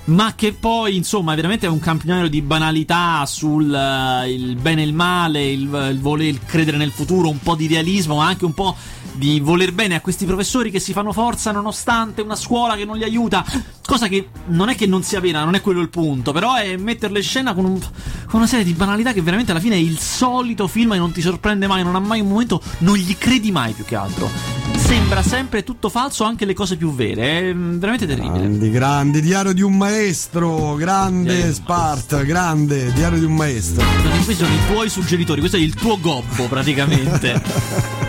ma 0.09 0.35
che 0.35 0.53
poi 0.53 0.97
insomma 0.97 1.33
è 1.33 1.37
veramente 1.37 1.67
un 1.67 1.81
campionario 1.81 2.29
di 2.29 2.41
banalità 2.41 3.25
sul 3.27 3.73
eh, 3.73 4.33
il 4.33 4.57
bene 4.57 4.83
e 4.83 4.87
il 4.87 4.95
male, 4.95 5.51
il, 5.51 5.89
il 5.91 6.01
voler 6.01 6.29
il 6.29 6.41
credere 6.45 6.77
nel 6.77 6.91
futuro, 6.91 7.29
un 7.29 7.39
po' 7.39 7.55
di 7.55 7.67
realismo, 7.67 8.17
ma 8.17 8.27
anche 8.27 8.45
un 8.45 8.55
po' 8.55 8.77
di 9.19 9.41
voler 9.41 9.73
bene 9.73 9.97
a 9.97 10.01
questi 10.01 10.25
professori 10.25 10.71
che 10.71 10.79
si 10.79 10.93
fanno 10.93 11.13
forza 11.13 11.51
nonostante 11.51 12.23
una 12.23 12.37
scuola 12.37 12.77
che 12.77 12.85
non 12.85 12.97
li 12.97 13.05
aiuta. 13.05 13.45
Cosa 13.85 14.07
che 14.07 14.29
non 14.47 14.69
è 14.69 14.77
che 14.77 14.87
non 14.87 15.03
sia 15.03 15.19
vera, 15.21 15.45
non 15.45 15.55
è 15.55 15.61
quello 15.61 15.81
il 15.81 15.89
punto, 15.89 16.33
però 16.33 16.55
è 16.55 16.77
metterle 16.77 17.19
in 17.19 17.25
scena 17.25 17.53
con, 17.55 17.65
un- 17.65 17.81
con 17.81 18.41
una 18.41 18.47
serie 18.47 18.65
di 18.65 18.75
banalità 18.75 19.13
che 19.13 19.23
veramente 19.23 19.51
alla 19.51 19.61
fine 19.61 19.75
è 19.75 19.79
il 19.79 19.99
solito 19.99 20.69
film 20.69 20.93
e 20.93 20.99
non 20.99 21.11
ti 21.11 21.21
sorprende 21.21 21.67
mai, 21.67 21.83
non 21.83 21.97
ha 21.97 22.01
mai 22.01 22.21
un 22.21 22.29
momento, 22.29 22.63
non 22.79 22.97
gli 22.97 23.17
credi 23.19 23.51
mai 23.51 23.73
più 23.73 23.85
che 23.85 23.97
altro. 23.97 24.31
Sembra 24.77 25.23
sempre 25.23 25.65
tutto 25.65 25.89
falso, 25.89 26.25
anche 26.25 26.45
le 26.45 26.55
cose 26.55 26.77
più 26.77 26.95
vere, 26.95 27.41
è 27.41 27.53
mm, 27.53 27.79
veramente 27.79 28.07
terribile. 28.07 28.39
Grandi, 28.39 28.71
grandi, 28.71 29.21
diario 29.21 29.53
di 29.53 29.63
un 29.63 29.77
maestro, 29.77 29.98
Diario 29.99 30.77
grande 30.77 31.53
Spart, 31.53 32.23
grande, 32.23 32.93
diario 32.93 33.19
di 33.19 33.25
un 33.25 33.35
maestro. 33.35 33.85
Questi 34.25 34.35
sono 34.35 34.55
i 34.55 34.73
tuoi 34.73 34.89
suggeritori, 34.89 35.41
questo 35.41 35.57
è 35.57 35.61
il 35.61 35.75
tuo 35.75 35.99
gobbo 35.99 36.47
praticamente. 36.47 37.43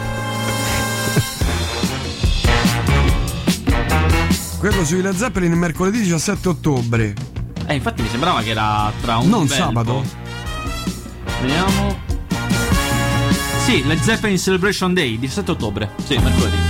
Quello 4.60 4.86
sui 4.86 5.02
Led 5.02 5.16
Zeppelin 5.16 5.54
mercoledì 5.54 6.02
17 6.02 6.50
ottobre. 6.50 7.16
eh, 7.66 7.74
infatti 7.74 8.04
mi 8.04 8.10
sembrava 8.10 8.44
che 8.44 8.52
era 8.52 8.92
tra 9.02 9.18
un 9.18 9.28
Non 9.28 9.48
bel 9.48 9.58
sabato. 9.58 10.04
Vediamo. 11.42 11.98
Sì, 13.66 13.84
Led 13.88 14.00
Zeppelin 14.02 14.38
Celebration 14.38 14.94
Day, 14.94 15.18
17 15.18 15.52
ottobre. 15.52 15.90
Sì, 16.06 16.18
mercoledì. 16.18 16.69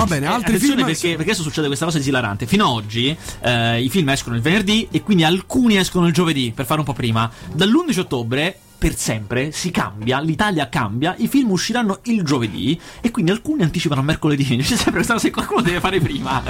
Va 0.00 0.06
bene, 0.06 0.26
Eh, 0.26 0.28
altri 0.28 0.54
attenzione 0.54 0.74
film. 0.76 0.86
perché, 0.86 1.08
perché 1.16 1.22
adesso 1.30 1.42
succede 1.42 1.66
questa 1.66 1.84
cosa 1.84 1.98
esilarante. 1.98 2.46
Fino 2.46 2.64
ad 2.66 2.70
oggi 2.72 3.16
eh, 3.42 3.82
i 3.82 3.88
film 3.90 4.08
escono 4.08 4.34
il 4.36 4.42
venerdì 4.42 4.88
e 4.90 5.02
quindi 5.02 5.24
alcuni 5.24 5.76
escono 5.76 6.06
il 6.06 6.12
giovedì, 6.12 6.52
per 6.54 6.64
fare 6.66 6.80
un 6.80 6.86
po' 6.86 6.92
prima. 6.94 7.30
Dall'11 7.52 7.98
ottobre, 8.00 8.58
per 8.80 8.96
sempre, 8.96 9.52
si 9.52 9.70
cambia, 9.70 10.20
l'Italia 10.20 10.70
cambia, 10.70 11.14
i 11.18 11.28
film 11.28 11.50
usciranno 11.50 11.98
il 12.04 12.22
giovedì 12.22 12.80
e 13.02 13.10
quindi 13.10 13.30
alcuni 13.30 13.62
anticipano 13.62 14.00
a 14.00 14.04
mercoledì. 14.04 14.56
C'è 14.56 14.64
sempre 14.74 14.92
questa 14.92 15.12
cosa 15.12 15.26
che 15.26 15.32
qualcuno 15.34 15.60
deve 15.60 15.80
fare 15.80 16.00
prima. 16.00 16.42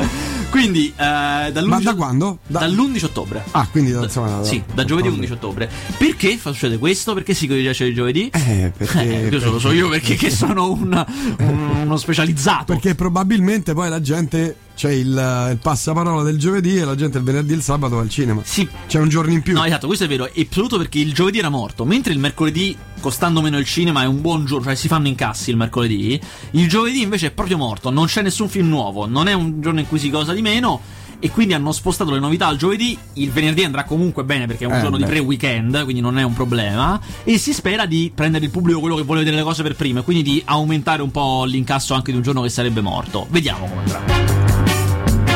Quindi 0.48 0.86
eh, 0.96 1.50
dall'11 1.52 1.66
Ma 1.66 1.80
da 1.80 1.94
quando? 1.96 2.38
Da- 2.46 2.60
Dall'11 2.60 3.04
ottobre. 3.04 3.42
Ah, 3.50 3.66
quindi 3.68 3.90
da- 3.90 4.04
insomma, 4.04 4.28
da- 4.36 4.44
sì, 4.44 4.62
da 4.72 4.84
giovedì 4.84 5.08
da- 5.08 5.14
11 5.14 5.32
ottobre. 5.32 5.68
Perché 5.98 6.38
succede 6.38 6.78
questo? 6.78 7.14
Perché 7.14 7.34
si 7.34 7.48
piace 7.48 7.84
il 7.86 7.94
giovedì? 7.96 8.30
Eh, 8.32 8.72
perché- 8.76 9.24
Eh, 9.24 9.28
questo 9.28 9.50
lo 9.50 9.58
so 9.58 9.72
io 9.72 9.88
perché 9.88 10.14
che 10.14 10.30
sono 10.30 10.70
un- 10.70 11.04
un- 11.40 11.70
uno 11.82 11.96
specializzato. 11.96 12.64
Perché 12.74 12.94
probabilmente 12.94 13.74
poi 13.74 13.88
la 13.88 14.00
gente 14.00 14.54
c'è 14.80 14.92
il, 14.92 15.50
il 15.50 15.58
passaparola 15.60 16.22
del 16.22 16.38
giovedì 16.38 16.78
e 16.78 16.86
la 16.86 16.94
gente 16.94 17.18
il 17.18 17.24
venerdì 17.24 17.52
e 17.52 17.56
il 17.56 17.60
sabato 17.60 17.96
va 17.96 18.00
al 18.00 18.08
cinema. 18.08 18.40
Sì. 18.42 18.66
C'è 18.86 18.98
un 18.98 19.10
giorno 19.10 19.30
in 19.30 19.42
più. 19.42 19.52
No, 19.52 19.62
esatto, 19.62 19.86
questo 19.86 20.04
è 20.04 20.08
vero. 20.08 20.32
È 20.32 20.46
assoluto 20.48 20.78
perché 20.78 20.98
il 20.98 21.12
giovedì 21.12 21.38
era 21.38 21.50
morto. 21.50 21.84
Mentre 21.84 22.14
il 22.14 22.18
mercoledì, 22.18 22.74
costando 22.98 23.42
meno 23.42 23.58
il 23.58 23.66
cinema, 23.66 24.04
è 24.04 24.06
un 24.06 24.22
buon 24.22 24.46
giorno, 24.46 24.64
cioè 24.64 24.74
si 24.74 24.88
fanno 24.88 25.06
incassi 25.06 25.50
il 25.50 25.58
mercoledì. 25.58 26.18
Il 26.52 26.66
giovedì 26.66 27.02
invece 27.02 27.26
è 27.26 27.30
proprio 27.30 27.58
morto. 27.58 27.90
Non 27.90 28.06
c'è 28.06 28.22
nessun 28.22 28.48
film 28.48 28.68
nuovo. 28.68 29.04
Non 29.04 29.28
è 29.28 29.34
un 29.34 29.60
giorno 29.60 29.80
in 29.80 29.86
cui 29.86 29.98
si 29.98 30.08
cosa 30.08 30.32
di 30.32 30.40
meno. 30.40 30.80
E 31.22 31.30
quindi 31.30 31.52
hanno 31.52 31.70
spostato 31.72 32.10
le 32.12 32.18
novità 32.18 32.46
al 32.46 32.56
giovedì. 32.56 32.96
Il 33.14 33.30
venerdì 33.30 33.62
andrà 33.62 33.84
comunque 33.84 34.24
bene 34.24 34.46
perché 34.46 34.64
è 34.64 34.66
un 34.66 34.74
Eh, 34.74 34.80
giorno 34.80 34.96
di 34.96 35.02
beh. 35.04 35.08
pre-weekend, 35.10 35.82
quindi 35.84 36.00
non 36.00 36.18
è 36.18 36.22
un 36.22 36.32
problema. 36.32 36.98
E 37.24 37.36
si 37.36 37.52
spera 37.52 37.84
di 37.84 38.10
prendere 38.14 38.46
il 38.46 38.50
pubblico 38.50 38.80
quello 38.80 38.96
che 38.96 39.02
vuole 39.02 39.20
vedere 39.20 39.36
le 39.36 39.42
cose 39.42 39.62
per 39.62 39.76
prima. 39.76 40.00
E 40.00 40.02
quindi 40.02 40.22
di 40.22 40.42
aumentare 40.46 41.02
un 41.02 41.10
po' 41.10 41.44
l'incasso 41.44 41.92
anche 41.94 42.10
di 42.10 42.16
un 42.16 42.22
giorno 42.22 42.40
che 42.40 42.48
sarebbe 42.48 42.80
morto. 42.80 43.26
Vediamo 43.28 43.66
come 43.68 43.80
andrà. 43.82 44.00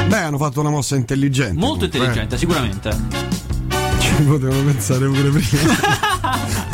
Beh, 0.07 0.17
hanno 0.21 0.39
fatto 0.39 0.61
una 0.61 0.71
mossa 0.71 0.97
intelligente. 0.97 1.53
Molto 1.59 1.87
comunque, 1.89 1.99
intelligente, 1.99 2.39
sicuramente. 2.39 2.89
eh. 2.89 4.01
Ci 4.01 4.23
potevano 4.23 4.63
pensare 4.65 5.07
pure 5.07 5.29
prima. 5.31 6.73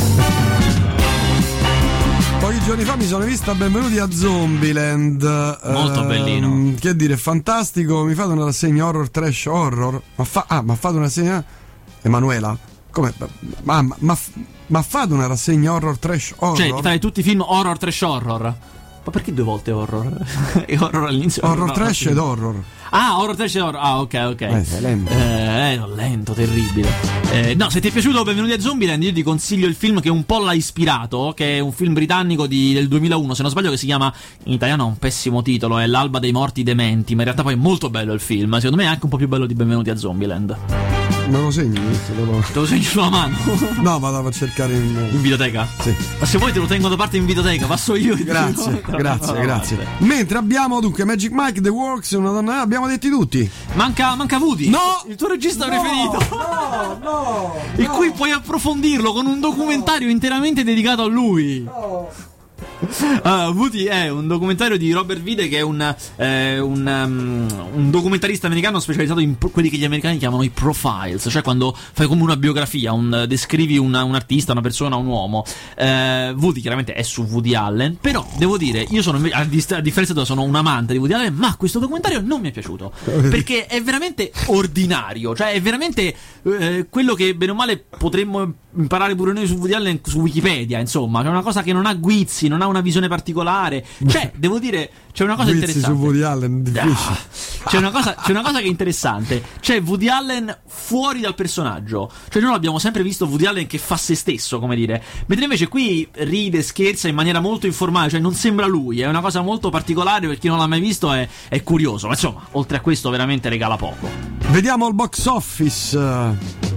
Pochi 2.51 2.65
giorni 2.65 2.83
fa 2.83 2.97
mi 2.97 3.05
sono 3.05 3.23
vista 3.23 3.55
Benvenuti 3.55 3.97
a 3.97 4.11
Zombieland. 4.11 5.23
Molto 5.71 6.01
Ehm, 6.01 6.07
bellino. 6.07 6.73
Che 6.77 6.93
dire, 6.97 7.15
fantastico. 7.15 8.03
Mi 8.03 8.13
fate 8.13 8.33
una 8.33 8.43
rassegna 8.43 8.87
horror, 8.87 9.09
trash 9.09 9.45
horror? 9.45 10.01
Ma 10.15 10.23
fa, 10.25 10.43
ah, 10.49 10.61
ma 10.61 10.75
fate 10.75 10.95
una 10.95 11.05
rassegna. 11.05 11.41
Emanuela? 12.01 12.57
Come? 12.91 13.13
Ma, 13.63 13.81
ma, 13.81 13.95
ma, 13.99 14.17
ma 14.67 14.81
fate 14.81 15.13
una 15.13 15.27
rassegna 15.27 15.71
horror, 15.71 15.97
trash 15.97 16.33
horror? 16.39 16.57
Cioè, 16.57 16.81
fai 16.81 16.99
tutti 16.99 17.21
i 17.21 17.23
film 17.23 17.39
horror, 17.39 17.77
trash 17.77 18.01
horror. 18.01 18.53
Ma 19.03 19.11
perché 19.11 19.33
due 19.33 19.43
volte 19.43 19.71
horror? 19.71 20.15
e 20.67 20.77
horror 20.79 21.07
all'inizio? 21.07 21.41
horror 21.43 21.67
no, 21.67 21.73
trash 21.73 22.05
ed 22.05 22.17
horror. 22.17 22.63
Ah, 22.91 23.17
horror 23.19 23.35
trash 23.35 23.55
e 23.55 23.61
horror. 23.61 23.81
Ah, 23.81 23.99
ok, 23.99 24.27
ok. 24.31 24.41
Eh, 24.41 24.63
sei 24.63 24.81
lento. 24.81 25.11
Eh, 25.11 25.75
no, 25.79 25.87
lento, 25.95 26.33
terribile. 26.33 26.87
Eh, 27.31 27.55
no, 27.55 27.69
se 27.71 27.79
ti 27.79 27.87
è 27.87 27.91
piaciuto 27.91 28.23
Benvenuti 28.23 28.53
a 28.53 28.59
Zombieland, 28.59 29.01
io 29.01 29.11
ti 29.13 29.23
consiglio 29.23 29.65
il 29.67 29.73
film 29.73 30.01
che 30.01 30.09
un 30.09 30.23
po' 30.25 30.39
l'ha 30.39 30.53
ispirato, 30.53 31.33
che 31.35 31.57
è 31.57 31.59
un 31.59 31.71
film 31.71 31.93
britannico 31.93 32.45
di- 32.45 32.73
del 32.73 32.87
2001, 32.87 33.33
se 33.33 33.41
non 33.41 33.49
sbaglio, 33.49 33.71
che 33.71 33.77
si 33.77 33.85
chiama, 33.87 34.13
in 34.43 34.53
italiano 34.53 34.83
ha 34.83 34.87
un 34.87 34.97
pessimo 34.97 35.41
titolo, 35.41 35.79
è 35.79 35.87
L'alba 35.87 36.19
dei 36.19 36.31
morti 36.31 36.61
dementi, 36.61 37.13
ma 37.15 37.21
in 37.21 37.25
realtà 37.25 37.43
poi 37.43 37.53
è 37.53 37.57
molto 37.57 37.89
bello 37.89 38.13
il 38.13 38.19
film. 38.19 38.53
Secondo 38.55 38.75
me 38.77 38.83
è 38.83 38.87
anche 38.87 39.05
un 39.05 39.09
po' 39.09 39.17
più 39.17 39.27
bello 39.27 39.47
di 39.47 39.55
Benvenuti 39.55 39.89
a 39.89 39.95
Zombieland. 39.97 41.10
Me 41.31 41.39
lo 41.39 41.49
segni 41.49 41.81
questo? 41.81 42.13
Lo- 42.15 42.43
Te 42.51 42.59
lo 42.59 42.65
segno 42.65 42.83
sulla 42.83 43.09
mano. 43.09 43.37
No, 43.81 43.99
vado 43.99 44.27
a 44.27 44.31
cercare 44.31 44.73
in. 44.73 45.09
in 45.13 45.21
videoteca? 45.21 45.67
Sì. 45.79 45.95
Ma 46.19 46.25
se 46.25 46.37
vuoi 46.37 46.51
te 46.51 46.59
lo 46.59 46.65
tengo 46.65 46.89
da 46.89 46.95
parte 46.97 47.15
in 47.17 47.25
videoteca, 47.25 47.65
passo 47.67 47.95
io. 47.95 48.15
Grazie, 48.21 48.81
grazie, 48.85 49.33
No, 49.33 49.39
grazie. 49.39 49.75
vabbè. 49.77 49.87
Mentre 49.99 50.37
abbiamo 50.37 50.79
dunque 50.81 51.05
Magic 51.05 51.31
Mike, 51.33 51.61
The 51.61 51.69
Works, 51.69 52.11
una 52.11 52.31
donna. 52.31 52.59
Abbiamo 52.61 52.87
detti 52.87 53.09
tutti. 53.09 53.49
Manca, 53.75 54.13
manca 54.15 54.37
Woody. 54.37 54.69
No! 54.69 55.03
Il 55.07 55.15
tuo 55.15 55.29
regista 55.29 55.65
preferito. 55.67 56.17
No, 56.35 56.99
no. 57.01 57.55
E 57.75 57.85
qui 57.87 58.11
puoi 58.11 58.31
approfondirlo 58.31 59.13
con 59.13 59.25
un 59.25 59.39
documentario 59.39 60.09
interamente 60.09 60.63
dedicato 60.65 61.03
a 61.03 61.07
lui. 61.07 61.65
Ah, 63.23 63.49
Woody 63.49 63.83
è 63.83 64.09
un 64.09 64.27
documentario 64.27 64.77
di 64.77 64.91
Robert 64.91 65.21
Vide 65.21 65.47
che 65.47 65.57
è 65.57 65.61
un, 65.61 65.95
eh, 66.15 66.59
un, 66.59 66.85
um, 66.87 67.69
un 67.75 67.91
documentarista 67.91 68.47
americano 68.47 68.79
specializzato 68.79 69.19
in 69.19 69.37
pro- 69.37 69.49
quelli 69.49 69.69
che 69.69 69.77
gli 69.77 69.85
americani 69.85 70.17
chiamano 70.17 70.41
i 70.43 70.49
profiles, 70.49 71.27
cioè 71.29 71.41
quando 71.43 71.75
fai 71.75 72.07
come 72.07 72.23
una 72.23 72.35
biografia, 72.35 72.93
un, 72.93 73.25
descrivi 73.27 73.77
una- 73.77 74.03
un 74.03 74.15
artista, 74.15 74.51
una 74.53 74.61
persona, 74.61 74.95
un 74.95 75.05
uomo. 75.05 75.45
Eh, 75.75 76.33
Woody 76.37 76.61
chiaramente 76.61 76.93
è 76.93 77.03
su 77.03 77.23
Woody 77.23 77.53
Allen, 77.53 77.97
però 78.01 78.25
devo 78.37 78.57
dire, 78.57 78.85
io 78.89 79.01
sono 79.01 79.21
a, 79.31 79.43
dist- 79.45 79.73
a 79.73 79.81
differenza 79.81 80.13
tua 80.13 80.25
sono 80.25 80.41
un 80.43 80.55
amante 80.55 80.93
di 80.93 80.99
Woody 80.99 81.13
Allen, 81.13 81.33
ma 81.35 81.55
questo 81.55 81.79
documentario 81.79 82.21
non 82.21 82.41
mi 82.41 82.49
è 82.49 82.51
piaciuto 82.51 82.91
perché 83.03 83.67
è 83.67 83.81
veramente 83.81 84.31
ordinario, 84.47 85.35
cioè 85.35 85.51
è 85.51 85.61
veramente 85.61 86.15
eh, 86.43 86.87
quello 86.89 87.13
che 87.13 87.35
bene 87.35 87.51
o 87.51 87.55
male 87.55 87.77
potremmo 87.97 88.53
imparare 88.75 89.15
pure 89.15 89.33
noi 89.33 89.47
su 89.47 89.55
Woody 89.55 89.73
Allen 89.73 89.99
su 90.03 90.19
Wikipedia, 90.19 90.79
insomma, 90.79 91.21
c'è 91.21 91.29
una 91.29 91.41
cosa 91.41 91.61
che 91.61 91.73
non 91.73 91.85
ha 91.85 91.93
guizzi, 91.93 92.47
non 92.47 92.61
ha 92.61 92.67
una 92.71 92.81
visione 92.81 93.07
particolare. 93.07 93.85
Cioè, 94.07 94.31
devo 94.35 94.59
dire, 94.59 94.89
c'è 95.13 95.23
una 95.23 95.35
cosa 95.35 95.51
interessante. 95.51 95.87
su 95.87 95.93
Woody 95.93 96.21
Allen, 96.21 96.63
difficile. 96.63 96.91
Ah, 96.91 97.69
c'è, 97.69 97.77
una 97.77 97.91
cosa, 97.91 98.15
c'è 98.15 98.31
una 98.31 98.41
cosa 98.41 98.59
che 98.59 98.65
è 98.65 98.67
interessante. 98.67 99.43
C'è 99.59 99.81
Woody 99.81 100.07
Allen 100.07 100.57
fuori 100.65 101.19
dal 101.21 101.35
personaggio. 101.35 102.11
Cioè, 102.29 102.41
noi 102.41 102.53
abbiamo 102.53 102.79
sempre 102.79 103.03
visto 103.03 103.25
Woody 103.25 103.45
Allen 103.45 103.67
che 103.67 103.77
fa 103.77 103.97
se 103.97 104.15
stesso, 104.15 104.59
come 104.59 104.75
dire. 104.75 105.03
Mentre 105.27 105.45
invece 105.45 105.67
qui 105.67 106.07
ride, 106.11 106.61
scherza 106.63 107.07
in 107.07 107.15
maniera 107.15 107.39
molto 107.39 107.67
informale. 107.67 108.09
Cioè, 108.09 108.19
non 108.19 108.33
sembra 108.33 108.65
lui. 108.65 109.01
È 109.01 109.07
una 109.07 109.21
cosa 109.21 109.41
molto 109.41 109.69
particolare. 109.69 110.27
Per 110.27 110.37
chi 110.37 110.47
non 110.47 110.57
l'ha 110.57 110.67
mai 110.67 110.79
visto, 110.79 111.11
è, 111.11 111.27
è 111.47 111.61
curioso. 111.63 112.07
Ma 112.07 112.13
insomma, 112.13 112.45
oltre 112.51 112.77
a 112.77 112.81
questo, 112.81 113.09
veramente 113.09 113.49
regala 113.49 113.77
poco. 113.77 114.09
Vediamo 114.49 114.87
il 114.87 114.93
box 114.93 115.25
office. 115.25 116.70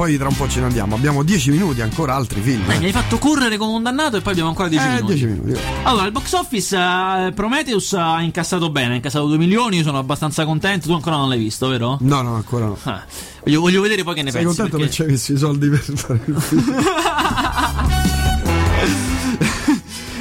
Poi 0.00 0.16
tra 0.16 0.28
un 0.28 0.34
po' 0.34 0.48
ce 0.48 0.60
ne 0.60 0.64
andiamo. 0.64 0.94
Abbiamo 0.94 1.22
10 1.22 1.50
minuti, 1.50 1.82
ancora 1.82 2.14
altri 2.14 2.40
film. 2.40 2.64
Dai, 2.64 2.76
eh. 2.76 2.78
mi 2.78 2.86
hai 2.86 2.92
fatto 2.92 3.18
correre 3.18 3.58
come 3.58 3.74
un 3.76 3.82
dannato 3.82 4.16
e 4.16 4.22
poi 4.22 4.32
abbiamo 4.32 4.48
ancora 4.48 4.66
10 4.68 4.82
Eh, 4.82 4.88
minuti. 4.92 5.06
10 5.12 5.26
minuti. 5.26 5.60
Allora, 5.82 6.06
il 6.06 6.10
box 6.12 6.32
office 6.32 6.74
eh, 6.74 7.32
Prometheus 7.34 7.92
ha 7.92 8.22
incassato 8.22 8.70
bene, 8.70 8.92
ha 8.92 8.94
incassato 8.94 9.26
2 9.26 9.36
milioni, 9.36 9.76
io 9.76 9.82
sono 9.82 9.98
abbastanza 9.98 10.46
contento. 10.46 10.86
Tu 10.86 10.94
ancora 10.94 11.16
non 11.16 11.28
l'hai 11.28 11.38
visto, 11.38 11.68
vero? 11.68 11.98
No, 12.00 12.22
no, 12.22 12.34
ancora 12.34 12.64
no. 12.64 12.78
Ah, 12.84 13.04
voglio, 13.44 13.60
voglio 13.60 13.82
vedere 13.82 14.02
poi 14.02 14.14
che 14.14 14.22
ne 14.22 14.30
Sei 14.30 14.42
pensi. 14.42 14.56
contento 14.56 14.78
perché- 14.78 14.90
che 14.90 14.96
ci 14.96 15.02
hai 15.02 15.08
messo 15.10 15.32
i 15.34 15.36
soldi 15.36 15.68
per 15.68 15.80
fare 15.80 16.20
il 16.24 16.40
film? 16.40 16.74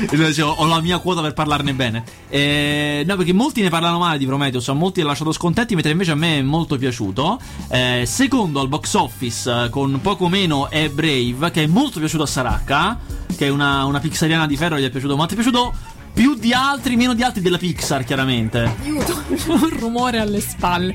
Dice, 0.25 0.41
ho 0.41 0.65
la 0.65 0.81
mia 0.81 0.97
quota 0.97 1.21
per 1.21 1.33
parlarne 1.33 1.73
bene. 1.73 2.03
Eh, 2.29 3.03
no, 3.05 3.15
perché 3.15 3.33
molti 3.33 3.61
ne 3.61 3.69
parlano 3.69 3.99
male 3.99 4.17
di 4.17 4.25
Prometheus, 4.25 4.67
a 4.69 4.73
molti 4.73 5.01
l'ha 5.01 5.07
lasciato 5.07 5.31
scontenti, 5.31 5.75
mentre 5.75 5.91
invece 5.91 6.11
a 6.11 6.15
me 6.15 6.39
è 6.39 6.41
molto 6.41 6.77
piaciuto. 6.77 7.39
Eh, 7.69 8.03
secondo 8.07 8.59
al 8.59 8.67
box 8.67 8.93
office, 8.95 9.65
eh, 9.65 9.69
con 9.69 9.99
poco 10.01 10.27
meno, 10.27 10.69
è 10.69 10.89
Brave, 10.89 11.51
che 11.51 11.63
è 11.63 11.67
molto 11.67 11.99
piaciuto 11.99 12.23
a 12.23 12.27
Saracca, 12.27 12.97
che 13.35 13.45
è 13.45 13.49
una, 13.49 13.85
una 13.85 13.99
pixariana 13.99 14.47
di 14.47 14.57
ferro, 14.57 14.79
gli 14.79 14.85
è 14.85 14.89
piaciuto, 14.89 15.15
ma 15.15 15.25
ti 15.27 15.33
è 15.33 15.35
piaciuto 15.35 15.73
più 16.11 16.33
di 16.35 16.53
altri, 16.53 16.95
meno 16.95 17.13
di 17.13 17.23
altri 17.23 17.41
della 17.41 17.57
Pixar, 17.57 18.03
chiaramente. 18.03 18.75
Aiuto, 18.81 19.23
un 19.47 19.69
rumore 19.77 20.19
alle 20.19 20.41
spalle. 20.41 20.93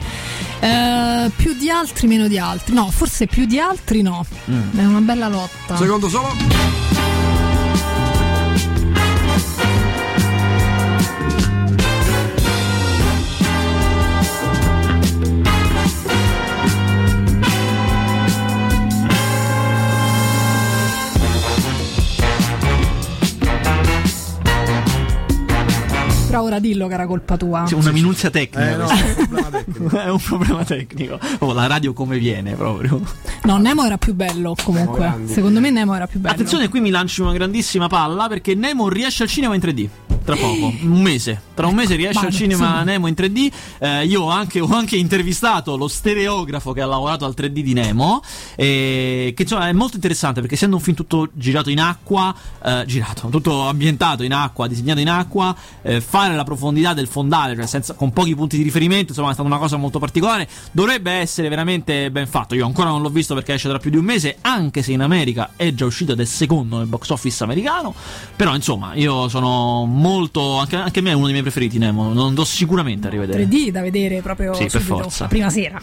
Eh, 0.60 1.30
più 1.36 1.54
di 1.54 1.70
altri, 1.70 2.08
meno 2.08 2.26
di 2.26 2.38
altri. 2.38 2.74
No, 2.74 2.90
forse 2.90 3.26
più 3.26 3.46
di 3.46 3.58
altri 3.58 4.02
no. 4.02 4.26
Mm. 4.50 4.78
È 4.78 4.84
una 4.84 5.00
bella 5.00 5.28
lotta. 5.28 5.76
Secondo 5.76 6.08
solo. 6.08 6.73
Ora 26.44 26.58
dillo 26.58 26.86
che 26.86 26.94
era 26.94 27.06
colpa 27.06 27.36
tua. 27.36 27.64
C'è 27.66 27.74
una 27.74 27.90
minuzia 27.90 28.30
tecnica. 28.30 28.70
Eh 28.70 28.76
no, 28.76 28.88
è 28.88 29.00
un 29.18 29.26
problema 29.28 29.50
tecnico. 29.50 29.96
è 29.98 30.10
un 30.10 30.20
problema 30.20 30.64
tecnico. 30.64 31.18
Oh, 31.40 31.52
la 31.52 31.66
radio 31.66 31.92
come 31.92 32.18
viene 32.18 32.54
proprio. 32.54 33.00
No, 33.42 33.56
Nemo 33.58 33.84
era 33.84 33.98
più 33.98 34.14
bello 34.14 34.54
comunque. 34.62 35.22
Secondo 35.26 35.60
me 35.60 35.70
Nemo 35.70 35.94
era 35.94 36.06
più 36.06 36.20
bello. 36.20 36.34
Attenzione, 36.34 36.68
qui 36.68 36.80
mi 36.80 36.90
lanci 36.90 37.20
una 37.20 37.32
grandissima 37.32 37.88
palla 37.88 38.28
perché 38.28 38.54
Nemo 38.54 38.88
riesce 38.88 39.22
al 39.24 39.28
cinema 39.28 39.54
in 39.54 39.60
3D. 39.60 39.88
Tra 40.24 40.36
poco, 40.36 40.72
un 40.80 41.02
mese. 41.02 41.38
Tra 41.52 41.66
un 41.66 41.74
mese 41.74 41.96
riesce 41.96 42.24
al 42.24 42.32
cinema 42.32 42.78
sì. 42.78 42.84
Nemo 42.86 43.08
in 43.08 43.14
3D. 43.14 43.52
Eh, 43.78 44.06
io 44.06 44.22
ho 44.22 44.30
anche, 44.30 44.58
ho 44.58 44.68
anche 44.72 44.96
intervistato 44.96 45.76
lo 45.76 45.86
stereografo 45.86 46.72
che 46.72 46.80
ha 46.80 46.86
lavorato 46.86 47.26
al 47.26 47.34
3D 47.36 47.60
di 47.60 47.74
Nemo. 47.74 48.22
eh, 48.56 49.34
che 49.36 49.42
insomma 49.42 49.68
è 49.68 49.72
molto 49.72 49.96
interessante 49.96 50.40
perché 50.40 50.54
essendo 50.54 50.76
un 50.76 50.82
film 50.82 50.96
tutto 50.96 51.28
girato 51.34 51.68
in 51.68 51.78
acqua, 51.78 52.34
eh, 52.64 52.84
girato, 52.86 53.28
tutto 53.28 53.68
ambientato 53.68 54.22
in 54.22 54.32
acqua, 54.32 54.66
disegnato 54.66 55.00
in 55.00 55.10
acqua, 55.10 55.54
eh, 55.82 56.00
fare 56.00 56.34
la 56.34 56.44
profondità 56.44 56.94
del 56.94 57.06
fondale, 57.06 57.54
cioè 57.54 57.66
senza, 57.66 57.92
con 57.92 58.10
pochi 58.10 58.34
punti 58.34 58.56
di 58.56 58.62
riferimento, 58.62 59.08
insomma 59.08 59.28
è 59.30 59.34
stata 59.34 59.46
una 59.46 59.58
cosa 59.58 59.76
molto 59.76 59.98
particolare. 59.98 60.48
Dovrebbe 60.72 61.12
essere 61.12 61.50
veramente 61.50 62.10
ben 62.10 62.26
fatto. 62.26 62.54
Io 62.54 62.64
ancora 62.64 62.88
non 62.88 63.02
l'ho 63.02 63.10
visto 63.10 63.34
perché 63.34 63.52
esce 63.52 63.68
tra 63.68 63.78
più 63.78 63.90
di 63.90 63.98
un 63.98 64.04
mese, 64.04 64.38
anche 64.40 64.82
se 64.82 64.92
in 64.92 65.02
America 65.02 65.50
è 65.54 65.74
già 65.74 65.84
uscito 65.84 66.12
ed 66.12 66.20
è 66.20 66.24
secondo 66.24 66.78
nel 66.78 66.86
box 66.86 67.10
office 67.10 67.44
americano. 67.44 67.94
Però 68.34 68.54
insomma, 68.54 68.94
io 68.94 69.28
sono 69.28 69.84
molto. 69.84 70.12
Anche, 70.60 70.76
anche 70.76 70.98
a 70.98 71.02
me 71.02 71.10
è 71.10 71.14
uno 71.14 71.24
dei 71.24 71.32
miei 71.32 71.42
preferiti, 71.42 71.78
Nemo. 71.78 72.12
Non 72.12 72.26
andrò 72.28 72.44
sicuramente 72.44 73.06
a 73.06 73.10
rivedere. 73.10 73.44
3D 73.46 73.70
da 73.70 73.80
vedere 73.82 74.20
proprio 74.22 74.54
Sì, 74.54 74.62
per 74.66 74.70
subito, 74.70 74.96
forza. 75.02 75.22
la 75.24 75.28
prima 75.28 75.50
sera. 75.50 75.80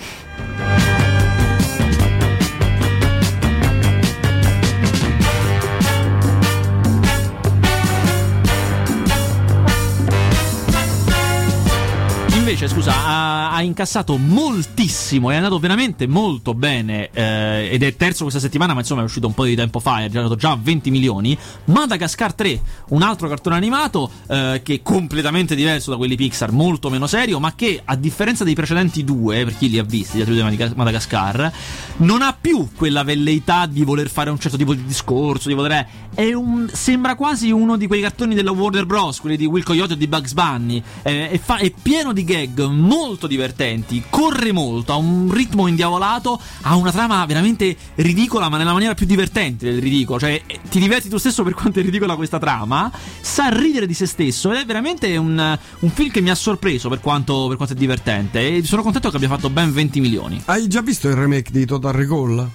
Invece, 12.52 12.68
scusa, 12.68 12.94
ha, 12.94 13.54
ha 13.54 13.62
incassato 13.62 14.18
moltissimo, 14.18 15.32
è 15.32 15.36
andato 15.36 15.58
veramente 15.58 16.06
molto 16.06 16.54
bene 16.54 17.10
eh, 17.14 17.70
ed 17.72 17.82
è 17.82 17.96
terzo 17.96 18.24
questa 18.24 18.42
settimana, 18.42 18.74
ma 18.74 18.82
insomma 18.82 19.00
è 19.00 19.04
uscito 19.06 19.26
un 19.26 19.34
po' 19.34 19.46
di 19.46 19.56
tempo 19.56 19.80
fa, 19.80 20.04
è 20.04 20.10
girato 20.10 20.36
già 20.36 20.52
a 20.52 20.60
20 20.62 20.92
milioni. 20.92 21.38
Madagascar 21.66 22.34
3, 22.34 22.62
un 22.90 23.04
altro 23.04 23.30
cartone 23.30 23.56
animato 23.56 24.12
eh, 24.28 24.60
che 24.66 24.74
è 24.74 24.82
completamente 24.82 25.56
diverso 25.56 25.92
da 25.92 25.96
quelli 25.96 26.18
Pixar, 26.18 26.52
molto 26.52 26.90
meno 26.90 27.08
serio, 27.08 27.40
ma 27.40 27.56
che 27.56 27.82
a 27.86 27.96
differenza 27.96 28.44
dei 28.44 28.54
precedenti 28.54 29.06
due, 29.06 29.46
per 29.46 29.58
chi 29.58 29.70
li 29.70 29.78
ha 29.78 29.84
visti, 29.84 30.18
gli 30.18 30.20
altri 30.20 30.36
due 30.36 30.44
di 30.44 30.50
Madaga- 30.50 30.76
Madagascar, 30.76 31.54
non 31.98 32.22
ha 32.22 32.36
più 32.40 32.68
quella 32.76 33.04
velleità 33.04 33.66
di 33.66 33.86
voler 33.86 34.10
fare 34.10 34.30
un 34.30 34.40
certo 34.40 34.58
tipo 34.58 34.74
di 34.74 34.84
discorso, 34.84 35.48
di 35.48 35.54
voler... 35.54 35.88
Un, 36.18 36.70
sembra 36.70 37.16
quasi 37.16 37.50
uno 37.52 37.78
di 37.78 37.88
quei 37.88 38.02
cartoni 38.02 38.36
della 38.36 38.52
Warner 38.52 38.86
Bros., 38.86 39.22
quelli 39.22 39.38
di 39.38 39.46
Will 39.46 39.64
Coyote 39.64 39.94
e 39.94 39.98
di 39.98 40.08
Bugs 40.08 40.34
Bunny. 40.34 40.84
Eh, 41.02 41.30
è, 41.30 41.40
fa- 41.40 41.60
è 41.60 41.72
pieno 41.72 42.12
di 42.12 42.26
gag 42.26 42.40
molto 42.70 43.28
divertenti, 43.28 44.04
corre 44.10 44.52
molto, 44.52 44.94
ha 44.94 44.96
un 44.96 45.32
ritmo 45.32 45.68
indiavolato, 45.68 46.40
ha 46.62 46.76
una 46.76 46.92
trama 46.92 47.26
veramente 47.26 47.76
ridicola, 47.96 48.50
ma 48.50 48.58
nella 48.58 48.74
maniera 48.74 48.94
più 48.94 49.06
divertente 49.06 49.72
del 49.72 49.82
ridicolo. 49.82 50.20
Cioè, 50.20 50.42
eh, 50.46 50.60
ti 50.70 50.80
diverti 50.80 51.10
tu 51.10 51.18
stesso 51.18 51.44
per 51.44 51.54
quanto 51.54 51.80
è 51.80 51.84
ridicola 51.84 52.16
questa 52.16 52.40
trama, 52.40 52.92
sa 53.22 53.50
ridere 53.50 53.86
di 53.86 53.94
se 53.94 54.06
stesso 54.06 54.52
ed 54.52 54.60
è 54.60 54.66
veramente 54.66 55.16
un, 55.18 55.58
un 55.80 55.90
film 55.90 56.12
che 56.12 56.22
mi 56.22 56.30
ha 56.30 56.36
sorpreso 56.36 56.90
per 56.90 57.00
quanto, 57.00 57.48
per 57.48 57.58
quanto 57.58 57.74
è 57.74 57.78
divertente. 57.78 58.58
E 58.58 58.64
sono 58.64 58.82
contento 58.82 59.10
che 59.10 59.16
abbia 59.16 59.30
fatto 59.30 59.50
ben 59.50 59.72
20 59.74 60.00
milioni. 60.00 60.42
Hai 60.46 60.68
già 60.68 60.82
visto 60.82 61.08
il 61.08 61.16
remake 61.16 61.52
di 61.52 61.66
Total 61.66 61.94
Recall? 61.94 62.50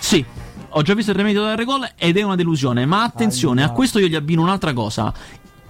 Sì, 0.00 0.24
ho 0.70 0.82
già 0.82 0.94
visto 0.94 1.10
il 1.10 1.16
remedio 1.16 1.44
del 1.44 1.56
Recall 1.56 1.92
ed 1.96 2.16
è 2.16 2.22
una 2.22 2.36
delusione. 2.36 2.86
Ma 2.86 3.02
attenzione, 3.02 3.62
a 3.62 3.70
questo 3.70 3.98
io 3.98 4.06
gli 4.06 4.14
abbino 4.14 4.42
un'altra 4.42 4.72
cosa. 4.72 5.12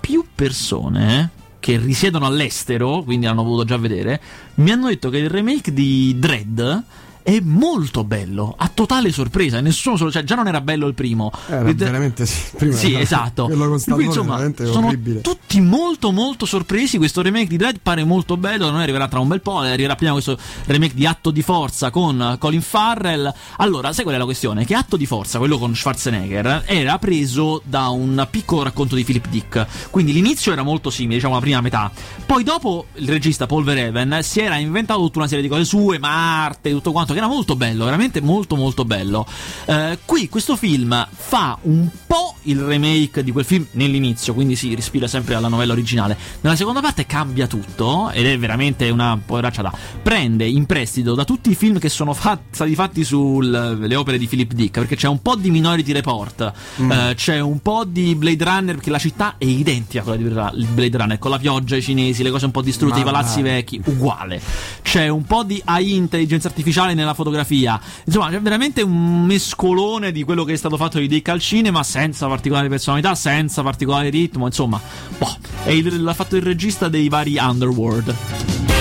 Più 0.01 0.25
persone 0.35 1.39
che 1.61 1.77
risiedono 1.77 2.27
all'estero, 2.27 3.03
quindi 3.03 3.27
l'hanno 3.27 3.45
voluto 3.45 3.65
già 3.65 3.77
vedere, 3.77 4.21
mi 4.57 4.73
hanno 4.73 4.89
detto 4.89 5.11
che 5.11 5.19
il 5.19 5.31
remake 5.31 5.73
di 5.73 6.19
Dread 6.19 6.85
è 7.23 7.39
molto 7.43 8.05
bello, 8.05 8.55
a 8.57 8.71
totale 8.73 9.13
sorpresa. 9.13 9.61
Nessuno 9.61 10.11
cioè 10.11 10.25
già 10.25 10.35
non 10.35 10.49
era 10.49 10.61
bello 10.61 10.87
il 10.87 10.95
primo. 10.95 11.31
Era 11.49 11.69
Ed- 11.69 11.77
veramente 11.77 12.27
sì. 12.27 12.57
Prima 12.57 12.77
sì, 12.77 12.93
era- 12.93 13.01
esatto. 13.01 13.47
Quindi, 13.47 14.05
insomma, 14.05 14.39
sono 14.57 14.87
orribile. 14.87 15.21
tutti 15.21 15.61
molto 15.61 16.11
molto 16.11 16.47
sorpresi. 16.47 16.99
Questo 16.99 17.23
remake 17.23 17.49
di 17.49 17.57
Dread 17.57 17.79
pare 17.83 18.05
molto 18.05 18.37
bello. 18.37 18.71
Non 18.71 18.81
arriverà 18.81 19.09
tra 19.09 19.19
un 19.21 19.29
bel 19.29 19.41
po'. 19.41 19.59
Arriverà 19.59 19.95
prima 19.95 20.13
questo 20.13 20.39
remake 20.67 20.95
di 20.95 21.07
Atto 21.07 21.31
di 21.31 21.43
Forza 21.43 21.91
con 21.91 22.37
Colin 22.39 22.63
Farrell. 22.63 23.33
Allora, 23.59 23.93
sai 23.93 24.05
qual 24.05 24.17
è 24.17 24.19
la 24.19 24.25
questione? 24.25 24.65
Che 24.65 24.75
Atto 24.75 24.97
di 24.97 25.07
Forza, 25.07 25.39
quello 25.39 25.59
con 25.59 25.75
Schwarzenegger, 25.75 26.65
era 26.67 26.99
preso 26.99 27.63
da 27.65 27.89
un 27.89 28.27
piccolo 28.31 28.63
racconto 28.63 28.95
di 28.95 29.05
Philip 29.05 29.29
Dick. 29.29 29.67
Quindi 29.91 30.13
l'inizio 30.13 30.53
era 30.53 30.63
molto 30.63 30.91
simile, 30.91 31.17
diciamo 31.17 31.35
la 31.35 31.41
prima 31.41 31.61
metà. 31.61 31.91
Poi 32.25 32.43
dopo 32.45 32.87
il 32.95 33.09
regista 33.09 33.47
Paul 33.47 33.65
Verhoeven 33.65 34.21
si 34.23 34.41
era 34.41 34.57
inventato 34.57 35.01
tutta 35.01 35.19
una 35.19 35.29
serie 35.29 35.43
di 35.43 35.49
cose 35.49 35.65
sue, 35.65 35.99
Marte, 35.99 36.71
tutto 36.71 36.93
quanto. 36.93 37.10
Che 37.13 37.19
era 37.19 37.29
molto 37.29 37.57
bello, 37.57 37.85
veramente 37.85 38.21
molto 38.21 38.57
molto 38.57 38.85
bello. 38.85 39.27
Eh, 39.67 39.99
qui 40.05 40.29
questo 40.29 40.57
film 40.57 41.07
fa 41.11 41.59
un 41.63 41.89
po' 42.07 42.35
il 42.43 42.61
remake 42.61 43.23
di 43.23 43.33
quel 43.33 43.45
film 43.45 43.67
nell'inizio, 43.73 44.35
quindi 44.35 44.57
si 44.57 44.73
ispira 44.73 45.07
sempre 45.07 45.35
alla 45.35 45.49
novella 45.49 45.73
originale. 45.73 46.17
Nella 46.41 46.57
seconda 46.57 46.81
parte 46.81 47.07
cambia 47.07 47.47
tutto 47.47 48.11
ed 48.11 48.27
è 48.27 48.39
veramente 48.39 48.89
una 48.91 49.21
poveraccia 49.25 49.63
da. 49.63 49.73
Prende 50.03 50.47
in 50.47 50.67
prestito 50.67 51.15
da 51.15 51.25
tutti 51.25 51.51
i 51.51 51.55
film 51.55 51.79
che 51.79 51.89
sono 51.89 52.15
fat- 52.15 52.41
stati 52.51 52.75
fatti 52.75 53.05
sulle 53.05 53.95
opere 53.95 54.19
di 54.19 54.27
Philip 54.27 54.53
Dick, 54.53 54.79
perché 54.79 54.97
c'è 54.97 55.09
un 55.09 55.21
po' 55.21 55.37
di 55.37 55.51
Minority 55.51 55.93
Report, 55.93 56.53
eh, 56.79 57.13
c'è 57.15 57.41
un 57.41 57.61
po' 57.61 57.85
di 57.85 58.15
Blade 58.15 58.45
Runner, 58.45 58.75
perché 58.75 58.91
la 58.91 58.99
città 58.99 59.35
è 59.39 59.45
identica 59.45 60.01
a 60.01 60.05
quella 60.05 60.51
di 60.55 60.67
Blade 60.67 60.97
Runner, 60.97 61.19
con 61.19 61.31
la 61.31 61.39
pioggia, 61.39 61.77
i 61.77 61.83
cinesi, 61.83 62.23
le 62.23 62.31
cose 62.31 62.47
un 62.47 62.51
po' 62.51 62.63
distrutte, 62.63 62.95
Ma 62.97 63.01
i 63.01 63.05
palazzi 63.05 63.43
vecchi, 63.43 63.81
uguale. 63.85 64.41
C'è 64.83 65.09
un 65.09 65.25
po' 65.25 65.43
di 65.43 65.61
AI 65.65 65.95
intelligenza 65.95 66.49
artificiale 66.49 66.95
nella 67.01 67.15
fotografia. 67.15 67.81
Insomma, 68.05 68.31
c'è 68.31 68.41
veramente 68.41 68.83
un 68.83 69.25
mescolone 69.25 70.13
di 70.13 70.23
quello 70.23 70.45
che 70.45 70.53
è 70.53 70.57
stato 70.57 70.77
fatto 70.77 70.99
di 70.99 71.09
Dick 71.09 71.29
al 71.29 71.41
cinema, 71.41 71.83
senza 71.83 72.27
particolari 72.29 72.69
personalità, 72.69 73.15
senza 73.15 73.63
particolare 73.63 74.09
ritmo. 74.11 74.47
Insomma, 74.47 74.81
boh, 75.19 75.37
è 75.65 75.71
il- 75.71 76.03
l'ha 76.03 76.15
fatto 76.15 76.37
il 76.37 76.43
regista 76.43 76.89
dei 76.89 77.09
vari 77.09 77.37
Underworld. 77.39 78.80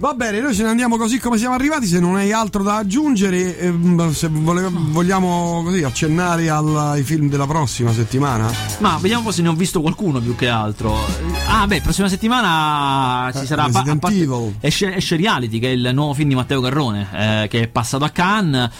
Va 0.00 0.14
bene, 0.14 0.40
noi 0.40 0.54
ce 0.54 0.62
ne 0.62 0.68
andiamo 0.68 0.96
così 0.96 1.18
come 1.18 1.38
siamo 1.38 1.56
arrivati. 1.56 1.84
Se 1.86 1.98
non 1.98 2.14
hai 2.14 2.30
altro 2.30 2.62
da 2.62 2.76
aggiungere, 2.76 3.58
ehm, 3.58 4.12
se 4.12 4.28
vole- 4.30 4.68
vogliamo 4.72 5.62
così 5.64 5.82
accennare 5.82 6.48
al- 6.48 6.76
ai 6.76 7.02
film 7.02 7.28
della 7.28 7.48
prossima 7.48 7.92
settimana. 7.92 8.48
Ma 8.78 8.96
vediamo 9.00 9.32
se 9.32 9.42
ne 9.42 9.48
ho 9.48 9.54
visto 9.54 9.80
qualcuno 9.80 10.20
più 10.20 10.36
che 10.36 10.48
altro. 10.48 10.96
Ah, 11.48 11.66
beh, 11.66 11.80
prossima 11.80 12.08
settimana 12.08 13.28
ci 13.32 13.42
Eh, 13.42 13.46
sarà. 13.46 13.64
Resident 13.64 13.96
a 13.96 13.98
parte- 13.98 14.16
Evil. 14.20 14.54
esce, 14.60 14.94
esce 14.94 15.16
Reality, 15.16 15.58
che 15.58 15.66
è 15.68 15.72
il 15.72 15.90
nuovo 15.92 16.14
film 16.14 16.28
di 16.28 16.36
Matteo 16.36 16.60
Garrone, 16.60 17.08
eh, 17.42 17.48
che 17.48 17.62
è 17.62 17.66
passato 17.66 18.04
a 18.04 18.10
Cannes. 18.10 18.70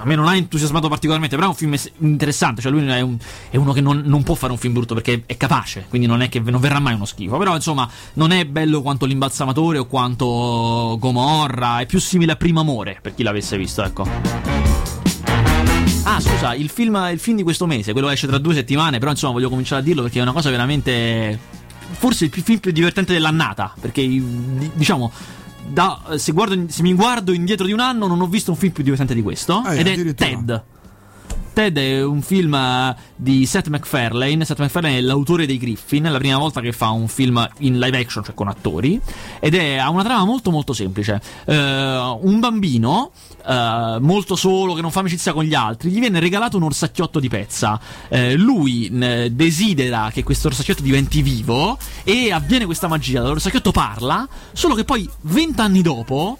A 0.00 0.04
me 0.06 0.14
non 0.14 0.26
ha 0.26 0.34
entusiasmato 0.34 0.88
particolarmente, 0.88 1.36
però 1.36 1.48
è 1.48 1.50
un 1.50 1.56
film 1.56 1.74
es- 1.74 1.90
interessante. 1.98 2.62
Cioè, 2.62 2.72
lui 2.72 2.86
è, 2.86 3.00
un- 3.00 3.18
è 3.50 3.56
uno 3.56 3.72
che 3.72 3.80
non, 3.82 4.00
non 4.04 4.22
può 4.22 4.34
fare 4.34 4.50
un 4.52 4.58
film 4.58 4.72
brutto 4.72 4.94
perché 4.94 5.24
è 5.26 5.36
capace, 5.36 5.84
quindi 5.88 6.06
non 6.06 6.22
è 6.22 6.28
che 6.28 6.40
non 6.40 6.60
verrà 6.60 6.78
mai 6.78 6.94
uno 6.94 7.04
schifo. 7.04 7.36
Però, 7.36 7.54
insomma, 7.54 7.88
non 8.14 8.30
è 8.30 8.44
bello 8.46 8.80
quanto 8.82 9.04
l'imbalsamatore 9.06 9.78
o 9.78 9.86
quanto 9.86 10.96
Gomorra. 10.98 11.80
È 11.80 11.86
più 11.86 12.00
simile 12.00 12.32
a 12.32 12.36
Primo 12.36 12.60
Amore, 12.60 12.98
per 13.02 13.14
chi 13.14 13.22
l'avesse 13.22 13.56
visto, 13.58 13.82
ecco. 13.84 14.06
Ah, 16.04 16.18
scusa, 16.18 16.54
il 16.54 16.70
film, 16.70 16.96
il 17.12 17.18
film 17.18 17.36
di 17.36 17.42
questo 17.42 17.66
mese, 17.66 17.92
quello 17.92 18.08
esce 18.08 18.26
tra 18.26 18.38
due 18.38 18.54
settimane, 18.54 18.98
però 18.98 19.10
insomma 19.10 19.34
voglio 19.34 19.48
cominciare 19.50 19.82
a 19.82 19.84
dirlo 19.84 20.02
perché 20.02 20.18
è 20.18 20.22
una 20.22 20.32
cosa 20.32 20.50
veramente. 20.50 21.38
Forse 21.92 22.24
il 22.24 22.30
film 22.30 22.58
più 22.58 22.70
divertente 22.72 23.12
dell'annata. 23.12 23.74
Perché 23.78 24.06
di- 24.06 24.70
diciamo. 24.74 25.12
Da- 25.72 26.02
se, 26.16 26.32
guardo- 26.32 26.68
se 26.68 26.82
mi 26.82 26.94
guardo 26.94 27.32
indietro 27.32 27.66
di 27.66 27.72
un 27.72 27.80
anno, 27.80 28.06
non 28.06 28.20
ho 28.20 28.26
visto 28.26 28.50
un 28.50 28.56
film 28.56 28.72
più 28.72 28.82
divertente 28.82 29.14
di 29.14 29.22
questo. 29.22 29.62
Eh, 29.66 29.78
ed 29.80 29.86
è. 29.86 30.14
Ted. 30.14 30.62
Ted 31.60 31.76
è 31.76 32.02
un 32.02 32.22
film 32.22 32.54
eh, 32.54 32.96
di 33.14 33.44
Seth 33.44 33.68
MacFarlane. 33.68 34.46
Seth 34.46 34.60
MacFarlane 34.60 34.96
è 34.96 35.00
l'autore 35.02 35.44
dei 35.44 35.58
Griffin. 35.58 36.04
È 36.04 36.08
la 36.08 36.16
prima 36.16 36.38
volta 36.38 36.62
che 36.62 36.72
fa 36.72 36.88
un 36.88 37.06
film 37.06 37.46
in 37.58 37.78
live 37.78 37.98
action, 37.98 38.24
cioè 38.24 38.32
con 38.32 38.48
attori. 38.48 38.98
Ed 39.40 39.54
è, 39.54 39.76
ha 39.76 39.90
una 39.90 40.02
trama 40.02 40.24
molto, 40.24 40.50
molto 40.50 40.72
semplice. 40.72 41.20
Eh, 41.44 41.54
un 41.54 42.40
bambino. 42.40 43.10
eh, 43.46 43.98
molto 44.00 44.36
solo, 44.36 44.74
che 44.74 44.80
non 44.80 44.90
fa 44.90 45.00
amicizia 45.00 45.32
con 45.32 45.44
gli 45.44 45.54
altri, 45.54 45.90
gli 45.90 45.98
viene 46.00 46.20
regalato 46.20 46.56
un 46.56 46.64
orsacchiotto 46.64 47.20
di 47.20 47.28
pezza. 47.28 47.80
Eh, 48.08 48.34
lui 48.36 48.88
eh, 48.88 49.30
desidera 49.30 50.10
che 50.12 50.22
questo 50.22 50.48
orsacchiotto 50.48 50.82
diventi 50.82 51.22
vivo 51.22 51.78
e 52.04 52.32
avviene 52.32 52.64
questa 52.64 52.88
magia. 52.88 53.22
L'orsacchiotto 53.22 53.72
parla, 53.72 54.26
solo 54.52 54.74
che 54.74 54.84
poi 54.84 55.08
vent'anni 55.22 55.82
dopo 55.82 56.38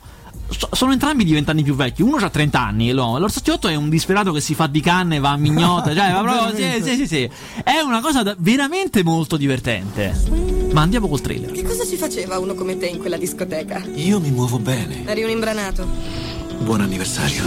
sono 0.73 0.93
entrambi 0.93 1.25
di 1.25 1.33
vent'anni 1.33 1.63
più 1.63 1.75
vecchi. 1.75 2.03
Uno 2.03 2.17
ha 2.17 2.29
30 2.31 2.61
anni, 2.61 2.93
l'uomo. 2.93 3.19
L'orsacchiotto 3.19 3.69
è 3.69 3.75
un 3.75 3.89
disperato 3.89 4.33
che 4.33 4.41
si 4.41 4.55
fa 4.55 4.67
di 4.67 4.81
canne, 4.81 5.19
va 5.19 5.31
a 5.31 5.37
mignotta. 5.37 5.95
Cioè, 5.95 6.13
va 6.13 6.23
proprio. 6.23 6.57
Sì, 6.57 6.83
sì, 6.83 6.97
sì, 6.97 7.07
sì. 7.07 7.31
È 7.63 7.81
una 7.81 8.01
cosa 8.01 8.23
da- 8.23 8.35
veramente 8.39 9.03
molto 9.03 9.37
divertente. 9.37 10.69
Ma 10.73 10.83
andiamo 10.83 11.09
col 11.09 11.21
trailer. 11.21 11.51
Che 11.53 11.63
cosa 11.63 11.85
ci 11.85 11.97
faceva 11.97 12.39
uno 12.39 12.55
come 12.55 12.77
te 12.79 12.87
in 12.87 12.99
quella 12.99 13.17
discoteca? 13.17 13.83
Io 13.95 14.21
mi 14.21 14.31
muovo 14.31 14.59
bene. 14.59 15.05
Eri 15.07 15.23
un 15.25 15.31
imbranato. 15.31 15.87
Buon 16.59 16.81
anniversario. 16.83 17.43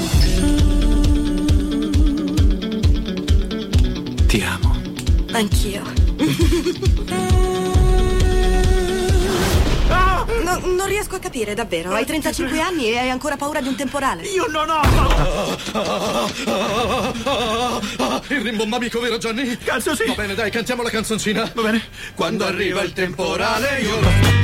Ti 4.28 4.42
amo. 4.42 4.76
Anch'io. 5.32 5.82
No, 10.41 10.60
non 10.76 10.88
riesco 10.88 11.15
a 11.15 11.19
capire, 11.19 11.54
davvero. 11.54 11.93
Hai 11.93 12.06
35 12.06 12.60
anni 12.60 12.89
e 12.89 12.98
hai 12.98 13.10
ancora 13.10 13.36
paura 13.38 13.62
di 13.62 13.67
un 13.67 13.76
temporale. 13.76 14.24
Io 14.24 14.48
non 14.48 14.69
ho 14.69 14.82
Il 18.28 18.41
rimbombamico, 18.41 19.00
vero 19.00 19.17
Johnny? 19.17 19.58
Cazzo 19.58 19.96
sì. 19.96 20.06
Va 20.06 20.13
bene, 20.15 20.36
dai, 20.36 20.52
cantiamo 20.52 20.82
la 20.84 20.89
canzoncina. 20.89 21.52
Va 21.54 21.62
bene. 21.62 21.82
Quando 22.15 22.46
arriva 22.46 22.82
il 22.82 22.93
temporale, 22.93 23.80
io... 23.82 24.42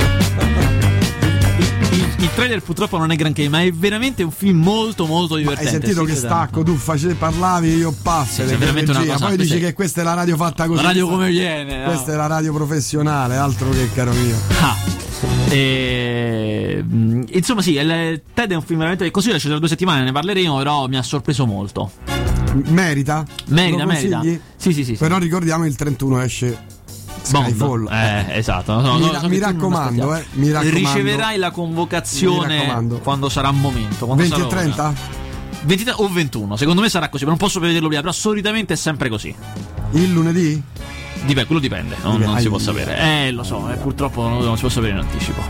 Il, 2.20 2.24
il 2.24 2.30
trailer 2.34 2.62
purtroppo 2.62 2.98
non 2.98 3.10
è 3.10 3.16
granché, 3.16 3.48
ma 3.48 3.62
è 3.62 3.72
veramente 3.72 4.22
un 4.22 4.30
film 4.30 4.60
molto, 4.62 5.06
molto 5.06 5.34
Hai 5.34 5.42
divertente. 5.42 5.70
sentito 5.70 6.04
Sì, 6.04 6.12
che 6.12 6.16
stacco? 6.18 6.62
Tu 6.62 6.74
face- 6.76 7.14
parlavi, 7.14 7.74
io 7.74 7.94
passo. 8.02 8.46
Sì, 8.46 8.54
veramente 8.56 8.90
una 8.90 9.04
cosa- 9.04 9.26
Poi 9.26 9.36
dici 9.36 9.58
che 9.58 9.72
questa 9.72 10.00
è 10.00 10.04
la 10.04 10.14
radio 10.14 10.36
fatta 10.36 10.66
così. 10.66 10.82
La 10.82 10.88
radio 10.88 11.08
come 11.08 11.28
viene. 11.30 11.78
no? 11.84 11.90
Questa 11.90 12.12
è 12.12 12.16
la 12.16 12.26
radio 12.26 12.52
professionale, 12.52 13.36
altro 13.36 13.70
che 13.70 13.88
caro 13.94 14.12
mio. 14.12 14.36
Ah. 14.60 14.76
E, 15.50 16.82
mm, 16.84 17.22
insomma, 17.32 17.62
sì, 17.62 17.74
il- 17.74 18.22
Ted 18.32 18.52
è 18.52 18.54
un 18.54 18.62
film 18.62 18.78
veramente 18.78 19.10
così. 19.10 19.30
Esce 19.30 19.48
tra 19.48 19.58
due 19.58 19.68
settimane, 19.68 20.02
ne 20.04 20.12
parleremo. 20.12 20.56
Però 20.58 20.86
mi 20.88 20.96
ha 20.96 21.02
sorpreso 21.02 21.46
molto. 21.46 21.90
Merita? 22.68 23.24
Merita, 23.48 23.84
merita. 23.86 24.22
Sì, 24.56 24.72
sì, 24.72 24.84
sì. 24.84 24.94
Però 24.94 25.18
ricordiamo 25.18 25.66
il 25.66 25.76
31 25.76 26.20
esce. 26.20 26.78
Skyfall. 27.30 27.88
Eh, 27.90 28.38
esatto. 28.38 28.72
No, 28.74 28.80
no, 28.80 28.98
Mi 28.98 29.10
ra- 29.12 29.28
mi 29.28 29.38
raccomando, 29.38 30.14
eh, 30.14 30.24
mi 30.32 30.50
raccomando. 30.50 30.78
Riceverai 30.78 31.38
la 31.38 31.48
Mi 31.48 31.52
convocazione 31.52 32.88
quando 33.02 33.28
sarà 33.28 33.48
il 33.48 33.56
momento. 33.56 34.06
quando 34.06 34.22
20 34.22 34.34
e 34.40 34.48
sarà 34.48 34.62
l'ora. 34.64 34.84
30? 34.84 34.94
23 35.62 35.94
o 35.96 36.08
21. 36.08 36.56
Secondo 36.56 36.80
me 36.80 36.88
sarà 36.88 37.08
così, 37.08 37.24
ma 37.24 37.30
non 37.30 37.38
posso 37.38 37.58
prevederlo 37.58 37.86
prima. 37.88 38.02
Però 38.02 38.12
solitamente 38.12 38.74
è 38.74 38.76
sempre 38.76 39.08
così. 39.08 39.34
Il 39.92 40.12
lunedì? 40.12 40.62
Dipende, 41.22 41.44
quello 41.44 41.60
dipende, 41.60 41.96
non, 42.02 42.12
Dipende. 42.12 42.32
non 42.32 42.40
si 42.40 42.48
può 42.48 42.58
sapere. 42.58 42.98
Eh, 43.26 43.30
lo 43.32 43.42
so, 43.42 43.70
eh, 43.70 43.74
purtroppo 43.76 44.22
non, 44.26 44.42
non 44.42 44.54
si 44.54 44.60
può 44.62 44.70
sapere 44.70 44.92
in 44.92 44.98
anticipo. 44.98 45.42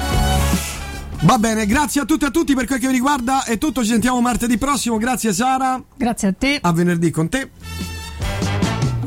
Va 1.22 1.38
bene, 1.38 1.66
grazie 1.66 2.00
a 2.00 2.04
tutti 2.04 2.24
e 2.24 2.28
a 2.28 2.30
tutti 2.30 2.54
per 2.54 2.66
quel 2.66 2.80
che 2.80 2.86
vi 2.88 2.94
riguarda. 2.94 3.44
È 3.44 3.56
tutto, 3.58 3.82
ci 3.82 3.90
sentiamo 3.90 4.20
martedì 4.20 4.56
prossimo. 4.58 4.96
Grazie 4.96 5.32
Sara. 5.32 5.80
Grazie 5.96 6.28
a 6.28 6.34
te. 6.36 6.58
A 6.60 6.72
venerdì 6.72 7.10
con 7.10 7.28
te. 7.28 7.50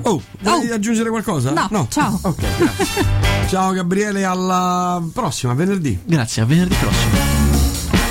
Oh, 0.03 0.21
vuoi 0.41 0.71
aggiungere 0.71 1.09
qualcosa? 1.09 1.51
No, 1.69 1.87
ciao. 1.89 2.19
Ok, 2.21 2.41
grazie. 2.57 3.05
ciao 3.47 3.71
Gabriele, 3.71 4.23
alla 4.23 5.01
prossima, 5.13 5.53
venerdì. 5.53 5.99
Grazie, 6.03 6.41
a 6.41 6.45
venerdì 6.45 6.75
prossimo. 6.75 7.11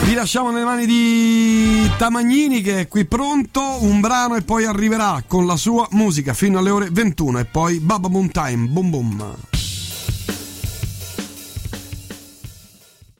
Vi 0.04 0.14
lasciamo 0.14 0.50
nelle 0.50 0.64
mani 0.64 0.84
di 0.84 1.90
Tamagnini 1.96 2.60
che 2.60 2.80
è 2.80 2.88
qui 2.88 3.04
pronto, 3.04 3.78
un 3.80 4.00
brano 4.00 4.34
e 4.34 4.42
poi 4.42 4.64
arriverà 4.64 5.22
con 5.26 5.46
la 5.46 5.56
sua 5.56 5.86
musica 5.92 6.34
fino 6.34 6.58
alle 6.58 6.70
ore 6.70 6.88
21 6.90 7.38
e 7.38 7.44
poi 7.44 7.78
Baba 7.78 8.08
Boom 8.08 8.30
Time, 8.30 8.66
boom 8.66 8.90
boom. 8.90 9.34